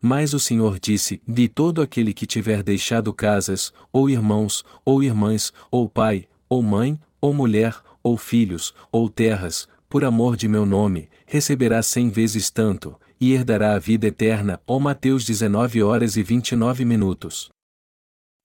Mas 0.03 0.33
o 0.33 0.41
Senhor 0.41 0.79
disse: 0.81 1.21
De 1.29 1.47
todo 1.47 1.83
aquele 1.83 2.15
que 2.15 2.27
tiver 2.27 2.63
deixado 2.63 3.13
casas, 3.13 3.73
ou 3.93 4.09
irmãos, 4.09 4.65
ou 4.85 5.03
irmãs, 5.03 5.53
ou 5.71 5.89
pai, 5.89 6.27
ou 6.49 6.63
mãe, 6.63 6.99
ou 7.21 7.35
mulher, 7.35 7.77
ou 8.03 8.17
filhos, 8.17 8.75
ou 8.91 9.11
terras, 9.11 9.69
por 9.91 10.03
amor 10.05 10.37
de 10.37 10.49
meu 10.49 10.65
nome, 10.65 11.09
receberá 11.27 11.83
cem 11.83 12.09
vezes 12.09 12.49
tanto, 12.49 12.99
e 13.21 13.35
herdará 13.35 13.75
a 13.75 13.79
vida 13.79 14.07
eterna. 14.07 14.59
Ó 14.67 14.79
Mateus 14.79 15.25
19 15.27 15.83
horas 15.83 16.17
e 16.17 16.23
29 16.23 16.85
minutos. 16.85 17.51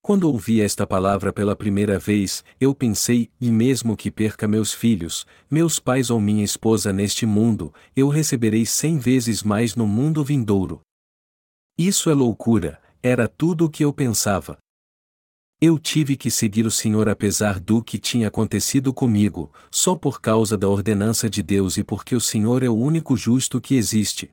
Quando 0.02 0.26
ouvi 0.26 0.62
esta 0.62 0.86
palavra 0.86 1.34
pela 1.34 1.56
primeira 1.56 1.98
vez, 1.98 2.44
eu 2.60 2.76
pensei, 2.76 3.30
e 3.40 3.50
mesmo 3.50 3.96
que 3.96 4.12
perca 4.12 4.48
meus 4.48 4.72
filhos, 4.74 5.26
meus 5.50 5.80
pais 5.80 6.12
ou 6.12 6.20
minha 6.20 6.44
esposa 6.44 6.92
neste 6.94 7.26
mundo, 7.26 7.74
eu 7.96 8.10
receberei 8.10 8.66
cem 8.66 9.00
vezes 9.00 9.42
mais 9.42 9.76
no 9.76 9.88
mundo 9.88 10.24
vindouro. 10.24 10.82
Isso 11.78 12.10
é 12.10 12.14
loucura, 12.14 12.82
era 13.04 13.28
tudo 13.28 13.66
o 13.66 13.70
que 13.70 13.84
eu 13.84 13.92
pensava. 13.92 14.58
Eu 15.60 15.78
tive 15.78 16.16
que 16.16 16.32
seguir 16.32 16.66
o 16.66 16.72
Senhor 16.72 17.10
apesar 17.10 17.60
do 17.60 17.84
que 17.84 18.00
tinha 18.00 18.30
acontecido 18.30 18.94
comigo, 18.94 19.52
só 19.70 19.94
por 19.94 20.22
causa 20.22 20.58
da 20.58 20.70
ordenança 20.70 21.30
de 21.30 21.44
Deus 21.44 21.76
e 21.76 21.84
porque 21.84 22.16
o 22.16 22.22
Senhor 22.22 22.64
é 22.64 22.70
o 22.70 22.76
único 22.76 23.18
justo 23.18 23.60
que 23.60 23.76
existe. 23.76 24.30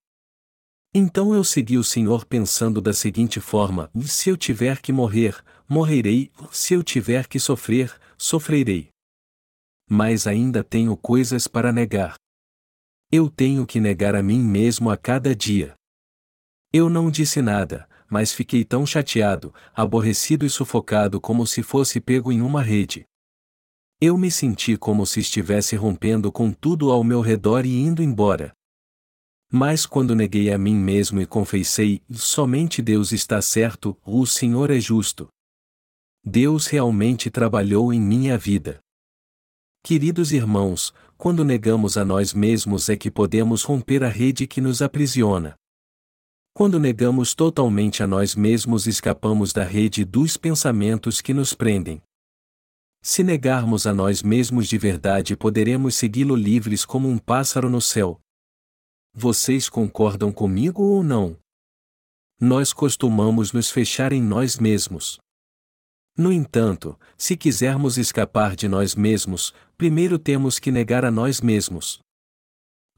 Então 0.95 1.35
eu 1.35 1.43
segui 1.43 1.79
o 1.79 1.85
Senhor 1.85 2.25
pensando 2.25 2.81
da 2.81 2.93
seguinte 2.93 3.41
forma: 3.41 3.91
se 4.03 4.31
eu 4.31 4.37
tiver 4.37 4.81
que 4.81 4.93
morrer, 4.93 5.43
morrerei, 5.69 6.31
se 6.53 6.75
eu 6.75 6.83
tiver 6.83 7.27
que 7.27 7.41
sofrer, 7.41 7.93
sofrerei. 8.17 8.89
Mas 9.91 10.29
ainda 10.29 10.63
tenho 10.63 10.97
coisas 10.97 11.49
para 11.49 11.73
negar. 11.73 12.15
Eu 13.11 13.29
tenho 13.29 13.67
que 13.67 13.81
negar 13.81 14.15
a 14.15 14.23
mim 14.23 14.41
mesmo 14.41 14.91
a 14.91 14.97
cada 14.97 15.35
dia. 15.35 15.75
Eu 16.73 16.89
não 16.89 17.11
disse 17.11 17.43
nada, 17.43 17.87
mas 18.09 18.33
fiquei 18.33 18.65
tão 18.65 18.87
chateado, 18.87 19.55
aborrecido 19.75 20.47
e 20.47 20.51
sufocado 20.51 21.21
como 21.21 21.47
se 21.47 21.63
fosse 21.63 22.01
pego 22.01 22.33
em 22.33 22.41
uma 22.41 22.63
rede. 22.63 23.05
Eu 24.01 24.17
me 24.17 24.31
senti 24.31 24.77
como 24.77 25.05
se 25.05 25.21
estivesse 25.21 25.77
rompendo 25.77 26.33
com 26.33 26.51
tudo 26.51 26.91
ao 26.91 27.05
meu 27.05 27.21
redor 27.21 27.67
e 27.67 27.79
indo 27.79 28.03
embora. 28.03 28.53
Mas 29.51 29.85
quando 29.85 30.15
neguei 30.17 30.51
a 30.51 30.57
mim 30.57 30.75
mesmo 30.75 31.21
e 31.21 31.27
confessei, 31.27 32.03
somente 32.11 32.81
Deus 32.81 33.13
está 33.13 33.43
certo, 33.43 33.95
o 34.03 34.25
Senhor 34.25 34.71
é 34.71 34.81
justo. 34.81 35.29
Deus 36.25 36.67
realmente 36.67 37.31
trabalhou 37.31 37.93
em 37.93 38.01
minha 38.01 38.39
vida. 38.39 38.81
Queridos 39.85 40.33
irmãos, 40.33 40.95
quando 41.19 41.45
negamos 41.45 41.99
a 41.99 42.05
nós 42.05 42.33
mesmos 42.33 42.89
é 42.89 42.97
que 42.97 43.11
podemos 43.11 43.63
romper 43.63 44.03
a 44.03 44.09
rede 44.09 44.47
que 44.47 44.61
nos 44.61 44.81
aprisiona. 44.81 45.55
Quando 46.55 46.79
negamos 46.79 47.35
totalmente 47.35 48.03
a 48.03 48.07
nós 48.07 48.35
mesmos, 48.35 48.87
escapamos 48.87 49.55
da 49.55 49.65
rede 49.65 50.05
dos 50.05 50.37
pensamentos 50.37 51.23
que 51.23 51.33
nos 51.33 51.55
prendem. 51.55 52.03
Se 53.01 53.25
negarmos 53.25 53.87
a 53.87 53.95
nós 53.95 54.23
mesmos 54.23 54.69
de 54.69 54.77
verdade, 54.77 55.35
poderemos 55.35 55.95
segui-lo 55.95 56.37
livres 56.37 56.85
como 56.85 57.09
um 57.09 57.17
pássaro 57.17 57.71
no 57.71 57.81
céu. 57.81 58.21
Vocês 59.15 59.71
concordam 59.71 60.31
comigo 60.31 60.83
ou 60.83 61.03
não? 61.03 61.38
Nós 62.38 62.73
costumamos 62.75 63.53
nos 63.53 63.71
fechar 63.71 64.12
em 64.12 64.23
nós 64.23 64.59
mesmos. 64.59 65.19
No 66.17 66.31
entanto, 66.31 67.01
se 67.17 67.35
quisermos 67.35 67.97
escapar 67.97 68.55
de 68.55 68.69
nós 68.69 68.95
mesmos, 68.95 69.55
primeiro 69.79 70.19
temos 70.19 70.59
que 70.59 70.71
negar 70.71 71.03
a 71.03 71.11
nós 71.11 71.41
mesmos. 71.41 71.99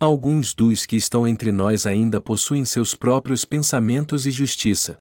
Alguns 0.01 0.53
dos 0.53 0.85
que 0.85 0.97
estão 0.97 1.27
entre 1.27 1.53
nós 1.53 1.87
ainda 1.87 2.21
possuem 2.21 2.65
seus 2.65 2.95
próprios 2.95 3.45
pensamentos 3.45 4.27
e 4.27 4.31
justiça. 4.31 4.99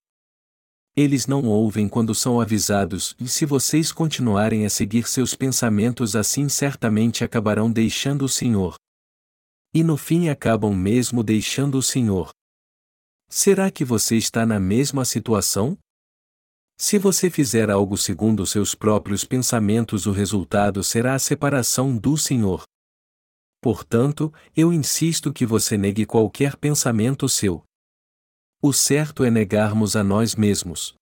Eles 0.95 1.25
não 1.25 1.43
ouvem 1.45 1.89
quando 1.89 2.13
são 2.13 2.39
avisados, 2.39 3.15
e 3.19 3.27
se 3.27 3.45
vocês 3.45 3.91
continuarem 3.91 4.63
a 4.63 4.69
seguir 4.69 5.07
seus 5.07 5.33
pensamentos 5.33 6.15
assim, 6.15 6.47
certamente 6.47 7.23
acabarão 7.23 7.71
deixando 7.71 8.25
o 8.25 8.29
Senhor. 8.29 8.75
E 9.73 9.83
no 9.83 9.97
fim 9.97 10.29
acabam 10.29 10.75
mesmo 10.75 11.23
deixando 11.23 11.79
o 11.79 11.81
Senhor. 11.81 12.29
Será 13.27 13.71
que 13.71 13.83
você 13.83 14.15
está 14.15 14.45
na 14.45 14.59
mesma 14.59 15.03
situação? 15.03 15.75
Se 16.77 16.99
você 16.99 17.31
fizer 17.31 17.71
algo 17.71 17.97
segundo 17.97 18.45
seus 18.45 18.75
próprios 18.75 19.25
pensamentos, 19.25 20.05
o 20.05 20.11
resultado 20.11 20.83
será 20.83 21.15
a 21.15 21.19
separação 21.19 21.97
do 21.97 22.15
Senhor. 22.15 22.63
Portanto, 23.63 24.33
eu 24.53 24.73
insisto 24.73 25.31
que 25.31 25.45
você 25.45 25.77
negue 25.77 26.05
qualquer 26.05 26.57
pensamento 26.57 27.29
seu. 27.29 27.63
O 28.61 28.73
certo 28.73 29.23
é 29.23 29.31
negarmos 29.31 29.95
a 29.95 30.03
nós 30.03 30.35
mesmos. 30.35 30.95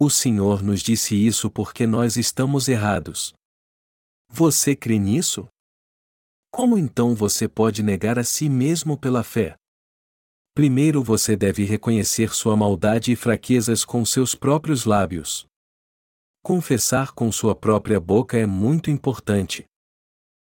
O 0.00 0.08
Senhor 0.08 0.62
nos 0.62 0.80
disse 0.80 1.14
isso 1.14 1.50
porque 1.50 1.86
nós 1.86 2.16
estamos 2.16 2.68
errados. 2.68 3.34
Você 4.30 4.74
crê 4.74 4.98
nisso? 4.98 5.46
Como 6.50 6.78
então 6.78 7.14
você 7.14 7.46
pode 7.46 7.82
negar 7.82 8.18
a 8.18 8.24
si 8.24 8.48
mesmo 8.48 8.96
pela 8.96 9.22
fé? 9.22 9.54
Primeiro 10.54 11.04
você 11.04 11.36
deve 11.36 11.64
reconhecer 11.64 12.32
sua 12.32 12.56
maldade 12.56 13.12
e 13.12 13.16
fraquezas 13.16 13.84
com 13.84 14.06
seus 14.06 14.34
próprios 14.34 14.86
lábios. 14.86 15.46
Confessar 16.42 17.12
com 17.12 17.30
sua 17.30 17.54
própria 17.54 18.00
boca 18.00 18.38
é 18.38 18.46
muito 18.46 18.90
importante. 18.90 19.66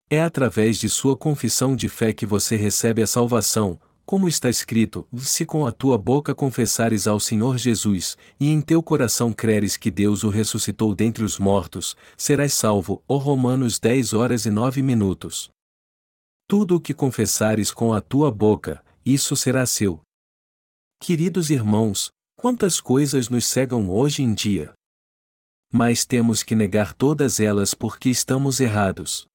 É 0.10 0.22
através 0.22 0.78
de 0.78 0.88
sua 0.88 1.18
confissão 1.18 1.76
de 1.76 1.90
fé 1.90 2.14
que 2.14 2.26
você 2.26 2.56
recebe 2.56 3.02
a 3.02 3.08
salvação, 3.08 3.80
como 4.06 4.28
está 4.28 4.50
escrito: 4.50 5.08
Se 5.18 5.46
com 5.46 5.66
a 5.66 5.72
tua 5.72 5.98
boca 5.98 6.36
confessares 6.36 7.08
ao 7.08 7.20
Senhor 7.20 7.58
Jesus, 7.58 8.16
e 8.40 8.50
em 8.50 8.62
teu 8.62 8.84
coração 8.84 9.34
creres 9.34 9.76
que 9.76 9.90
Deus 9.90 10.24
o 10.24 10.30
ressuscitou 10.30 10.94
dentre 10.94 11.24
os 11.24 11.40
mortos, 11.40 11.98
serás 12.16 12.54
salvo. 12.54 13.04
Ó 13.08 13.18
Romanos 13.18 13.80
10 13.80 14.14
horas 14.14 14.46
e 14.46 14.52
9 14.52 14.84
minutos. 14.84 15.50
Tudo 16.48 16.76
o 16.76 16.80
que 16.80 16.94
confessares 16.94 17.72
com 17.72 17.92
a 17.92 18.00
tua 18.00 18.30
boca, 18.30 18.84
isso 19.04 19.36
será 19.36 19.66
seu. 19.66 20.00
Queridos 21.02 21.50
irmãos, 21.50 22.10
quantas 22.38 22.80
coisas 22.80 23.28
nos 23.28 23.46
cegam 23.46 23.90
hoje 23.90 24.22
em 24.22 24.36
dia! 24.36 24.72
Mas 25.74 26.06
temos 26.06 26.44
que 26.44 26.54
negar 26.54 26.94
todas 26.94 27.40
elas 27.40 27.74
porque 27.74 28.10
estamos 28.10 28.60
errados. 28.60 29.26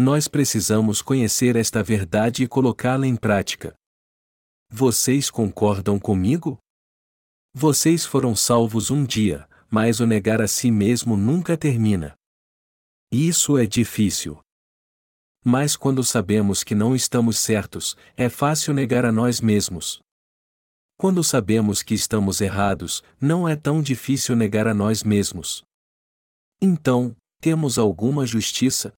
Nós 0.00 0.28
precisamos 0.28 1.02
conhecer 1.02 1.56
esta 1.56 1.82
verdade 1.82 2.44
e 2.44 2.46
colocá-la 2.46 3.04
em 3.04 3.16
prática. 3.16 3.74
Vocês 4.70 5.28
concordam 5.28 5.98
comigo? 5.98 6.56
Vocês 7.52 8.06
foram 8.06 8.36
salvos 8.36 8.92
um 8.92 9.04
dia, 9.04 9.48
mas 9.68 9.98
o 9.98 10.06
negar 10.06 10.40
a 10.40 10.46
si 10.46 10.70
mesmo 10.70 11.16
nunca 11.16 11.58
termina. 11.58 12.14
Isso 13.10 13.58
é 13.58 13.66
difícil. 13.66 14.38
Mas 15.44 15.74
quando 15.74 16.04
sabemos 16.04 16.62
que 16.62 16.76
não 16.76 16.94
estamos 16.94 17.36
certos, 17.40 17.96
é 18.16 18.28
fácil 18.28 18.72
negar 18.72 19.04
a 19.04 19.10
nós 19.10 19.40
mesmos. 19.40 20.00
Quando 20.96 21.24
sabemos 21.24 21.82
que 21.82 21.94
estamos 21.94 22.40
errados, 22.40 23.02
não 23.20 23.48
é 23.48 23.56
tão 23.56 23.82
difícil 23.82 24.36
negar 24.36 24.68
a 24.68 24.74
nós 24.74 25.02
mesmos. 25.02 25.64
Então, 26.62 27.16
temos 27.40 27.78
alguma 27.78 28.24
justiça? 28.24 28.92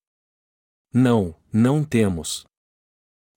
Não, 0.93 1.37
não 1.53 1.85
temos. 1.85 2.45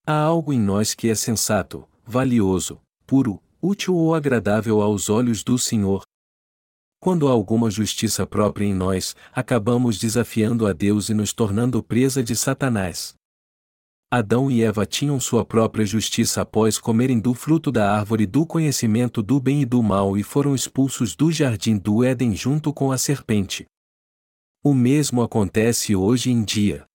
Há 0.08 0.20
algo 0.20 0.52
em 0.52 0.60
nós 0.60 0.96
que 0.96 1.08
é 1.08 1.14
sensato, 1.14 1.88
valioso, 2.04 2.82
puro, 3.06 3.40
útil 3.62 3.96
ou 3.96 4.16
agradável 4.16 4.82
aos 4.82 5.08
olhos 5.08 5.44
do 5.44 5.60
Senhor. 5.60 6.02
Quando 7.00 7.28
há 7.28 7.32
alguma 7.32 7.70
justiça 7.70 8.26
própria 8.26 8.66
em 8.66 8.74
nós, 8.74 9.16
acabamos 9.32 10.00
desafiando 10.00 10.66
a 10.66 10.74
Deus 10.74 11.10
e 11.10 11.14
nos 11.14 11.32
tornando 11.32 11.84
presa 11.84 12.24
de 12.24 12.36
Satanás. 12.36 13.14
Adão 14.10 14.50
e 14.50 14.64
Eva 14.64 14.84
tinham 14.84 15.20
sua 15.20 15.46
própria 15.46 15.86
justiça 15.86 16.42
após 16.42 16.80
comerem 16.80 17.20
do 17.20 17.36
fruto 17.36 17.72
da 17.72 17.96
árvore 17.96 18.26
do 18.26 18.48
conhecimento 18.48 19.22
do 19.22 19.40
bem 19.40 19.62
e 19.62 19.66
do 19.66 19.84
mal 19.84 20.18
e 20.18 20.24
foram 20.24 20.56
expulsos 20.56 21.16
do 21.16 21.32
jardim 21.32 21.78
do 21.78 22.04
Éden 22.04 22.36
junto 22.36 22.74
com 22.74 22.92
a 22.92 22.98
serpente. 22.98 23.66
O 24.64 24.74
mesmo 24.74 25.22
acontece 25.22 25.96
hoje 25.96 26.32
em 26.32 26.44
dia. 26.44 26.86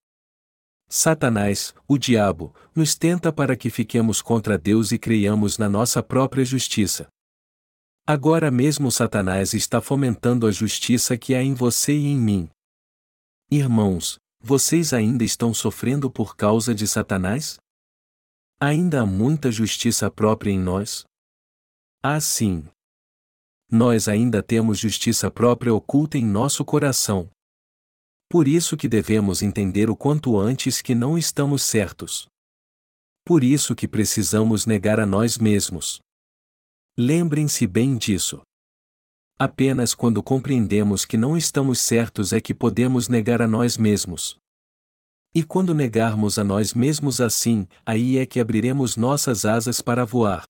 Satanás, 0.88 1.74
o 1.86 1.98
diabo, 1.98 2.54
nos 2.74 2.94
tenta 2.94 3.30
para 3.30 3.54
que 3.54 3.68
fiquemos 3.68 4.22
contra 4.22 4.56
Deus 4.56 4.90
e 4.90 4.98
creiamos 4.98 5.58
na 5.58 5.68
nossa 5.68 6.02
própria 6.02 6.44
justiça. 6.44 7.08
Agora 8.06 8.50
mesmo 8.50 8.90
Satanás 8.90 9.52
está 9.52 9.82
fomentando 9.82 10.46
a 10.46 10.50
justiça 10.50 11.18
que 11.18 11.34
há 11.34 11.42
em 11.42 11.52
você 11.52 11.92
e 11.92 12.06
em 12.06 12.16
mim. 12.16 12.48
Irmãos, 13.50 14.18
vocês 14.40 14.94
ainda 14.94 15.24
estão 15.24 15.52
sofrendo 15.52 16.10
por 16.10 16.34
causa 16.34 16.74
de 16.74 16.86
Satanás? 16.86 17.58
Ainda 18.58 19.02
há 19.02 19.06
muita 19.06 19.52
justiça 19.52 20.10
própria 20.10 20.50
em 20.50 20.58
nós? 20.58 21.04
Ah, 22.02 22.18
sim. 22.18 22.66
Nós 23.70 24.08
ainda 24.08 24.42
temos 24.42 24.78
justiça 24.78 25.30
própria 25.30 25.74
oculta 25.74 26.16
em 26.16 26.24
nosso 26.24 26.64
coração. 26.64 27.28
Por 28.30 28.46
isso 28.46 28.76
que 28.76 28.88
devemos 28.88 29.42
entender 29.42 29.88
o 29.88 29.96
quanto 29.96 30.38
antes 30.38 30.82
que 30.82 30.94
não 30.94 31.16
estamos 31.16 31.62
certos. 31.62 32.28
Por 33.24 33.42
isso 33.42 33.74
que 33.74 33.88
precisamos 33.88 34.66
negar 34.66 35.00
a 35.00 35.06
nós 35.06 35.38
mesmos. 35.38 35.98
Lembrem-se 36.96 37.66
bem 37.66 37.96
disso. 37.96 38.42
Apenas 39.38 39.94
quando 39.94 40.22
compreendemos 40.22 41.06
que 41.06 41.16
não 41.16 41.36
estamos 41.36 41.78
certos 41.80 42.32
é 42.32 42.40
que 42.40 42.52
podemos 42.52 43.08
negar 43.08 43.40
a 43.40 43.46
nós 43.48 43.78
mesmos. 43.78 44.36
E 45.34 45.42
quando 45.42 45.74
negarmos 45.74 46.38
a 46.38 46.44
nós 46.44 46.74
mesmos 46.74 47.20
assim, 47.20 47.66
aí 47.86 48.18
é 48.18 48.26
que 48.26 48.40
abriremos 48.40 48.96
nossas 48.96 49.44
asas 49.44 49.80
para 49.80 50.04
voar. 50.04 50.42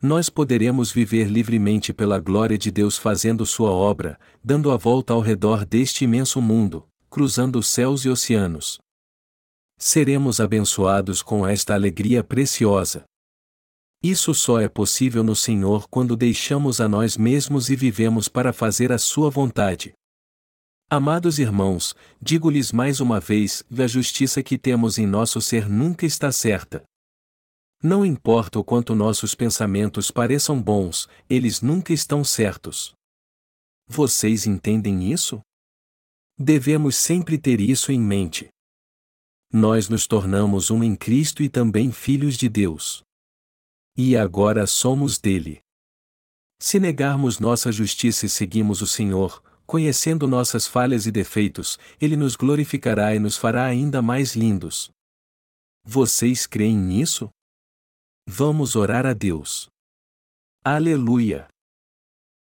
Nós 0.00 0.30
poderemos 0.30 0.92
viver 0.92 1.26
livremente 1.26 1.92
pela 1.92 2.20
glória 2.20 2.56
de 2.56 2.70
Deus 2.70 2.96
fazendo 2.96 3.44
Sua 3.44 3.72
obra, 3.72 4.16
dando 4.44 4.70
a 4.70 4.76
volta 4.76 5.12
ao 5.12 5.20
redor 5.20 5.64
deste 5.64 6.04
imenso 6.04 6.40
mundo, 6.40 6.86
cruzando 7.10 7.60
céus 7.64 8.04
e 8.04 8.08
oceanos. 8.08 8.78
Seremos 9.76 10.38
abençoados 10.38 11.20
com 11.20 11.44
esta 11.44 11.74
alegria 11.74 12.22
preciosa. 12.22 13.04
Isso 14.00 14.32
só 14.32 14.60
é 14.60 14.68
possível 14.68 15.24
no 15.24 15.34
Senhor 15.34 15.88
quando 15.88 16.16
deixamos 16.16 16.80
a 16.80 16.88
nós 16.88 17.16
mesmos 17.16 17.68
e 17.68 17.74
vivemos 17.74 18.28
para 18.28 18.52
fazer 18.52 18.92
a 18.92 18.98
Sua 18.98 19.28
vontade. 19.28 19.94
Amados 20.88 21.40
irmãos, 21.40 21.96
digo-lhes 22.22 22.70
mais 22.70 23.00
uma 23.00 23.18
vez: 23.18 23.64
a 23.76 23.86
justiça 23.88 24.44
que 24.44 24.56
temos 24.56 24.96
em 24.96 25.06
nosso 25.06 25.40
ser 25.40 25.68
nunca 25.68 26.06
está 26.06 26.30
certa. 26.30 26.84
Não 27.82 28.04
importa 28.04 28.58
o 28.58 28.64
quanto 28.64 28.94
nossos 28.94 29.34
pensamentos 29.34 30.10
pareçam 30.10 30.60
bons, 30.60 31.08
eles 31.28 31.60
nunca 31.60 31.92
estão 31.92 32.24
certos. 32.24 32.92
Vocês 33.86 34.46
entendem 34.46 35.12
isso? 35.12 35.40
Devemos 36.36 36.96
sempre 36.96 37.38
ter 37.38 37.60
isso 37.60 37.92
em 37.92 38.00
mente. 38.00 38.48
Nós 39.52 39.88
nos 39.88 40.06
tornamos 40.06 40.70
um 40.70 40.82
em 40.82 40.94
Cristo 40.94 41.42
e 41.42 41.48
também 41.48 41.90
filhos 41.90 42.36
de 42.36 42.48
Deus 42.48 43.02
e 44.00 44.16
agora 44.16 44.64
somos 44.64 45.18
dele. 45.18 45.58
Se 46.60 46.78
negarmos 46.78 47.40
nossa 47.40 47.72
justiça 47.72 48.26
e 48.26 48.28
seguimos 48.28 48.80
o 48.80 48.86
Senhor, 48.86 49.42
conhecendo 49.66 50.28
nossas 50.28 50.68
falhas 50.68 51.04
e 51.04 51.10
defeitos, 51.10 51.76
Ele 52.00 52.16
nos 52.16 52.36
glorificará 52.36 53.12
e 53.16 53.18
nos 53.18 53.36
fará 53.36 53.64
ainda 53.64 54.00
mais 54.00 54.36
lindos. 54.36 54.88
Vocês 55.84 56.46
creem 56.46 56.76
nisso? 56.76 57.28
Vamos 58.30 58.76
orar 58.76 59.06
a 59.06 59.14
Deus. 59.14 59.70
Aleluia! 60.62 61.48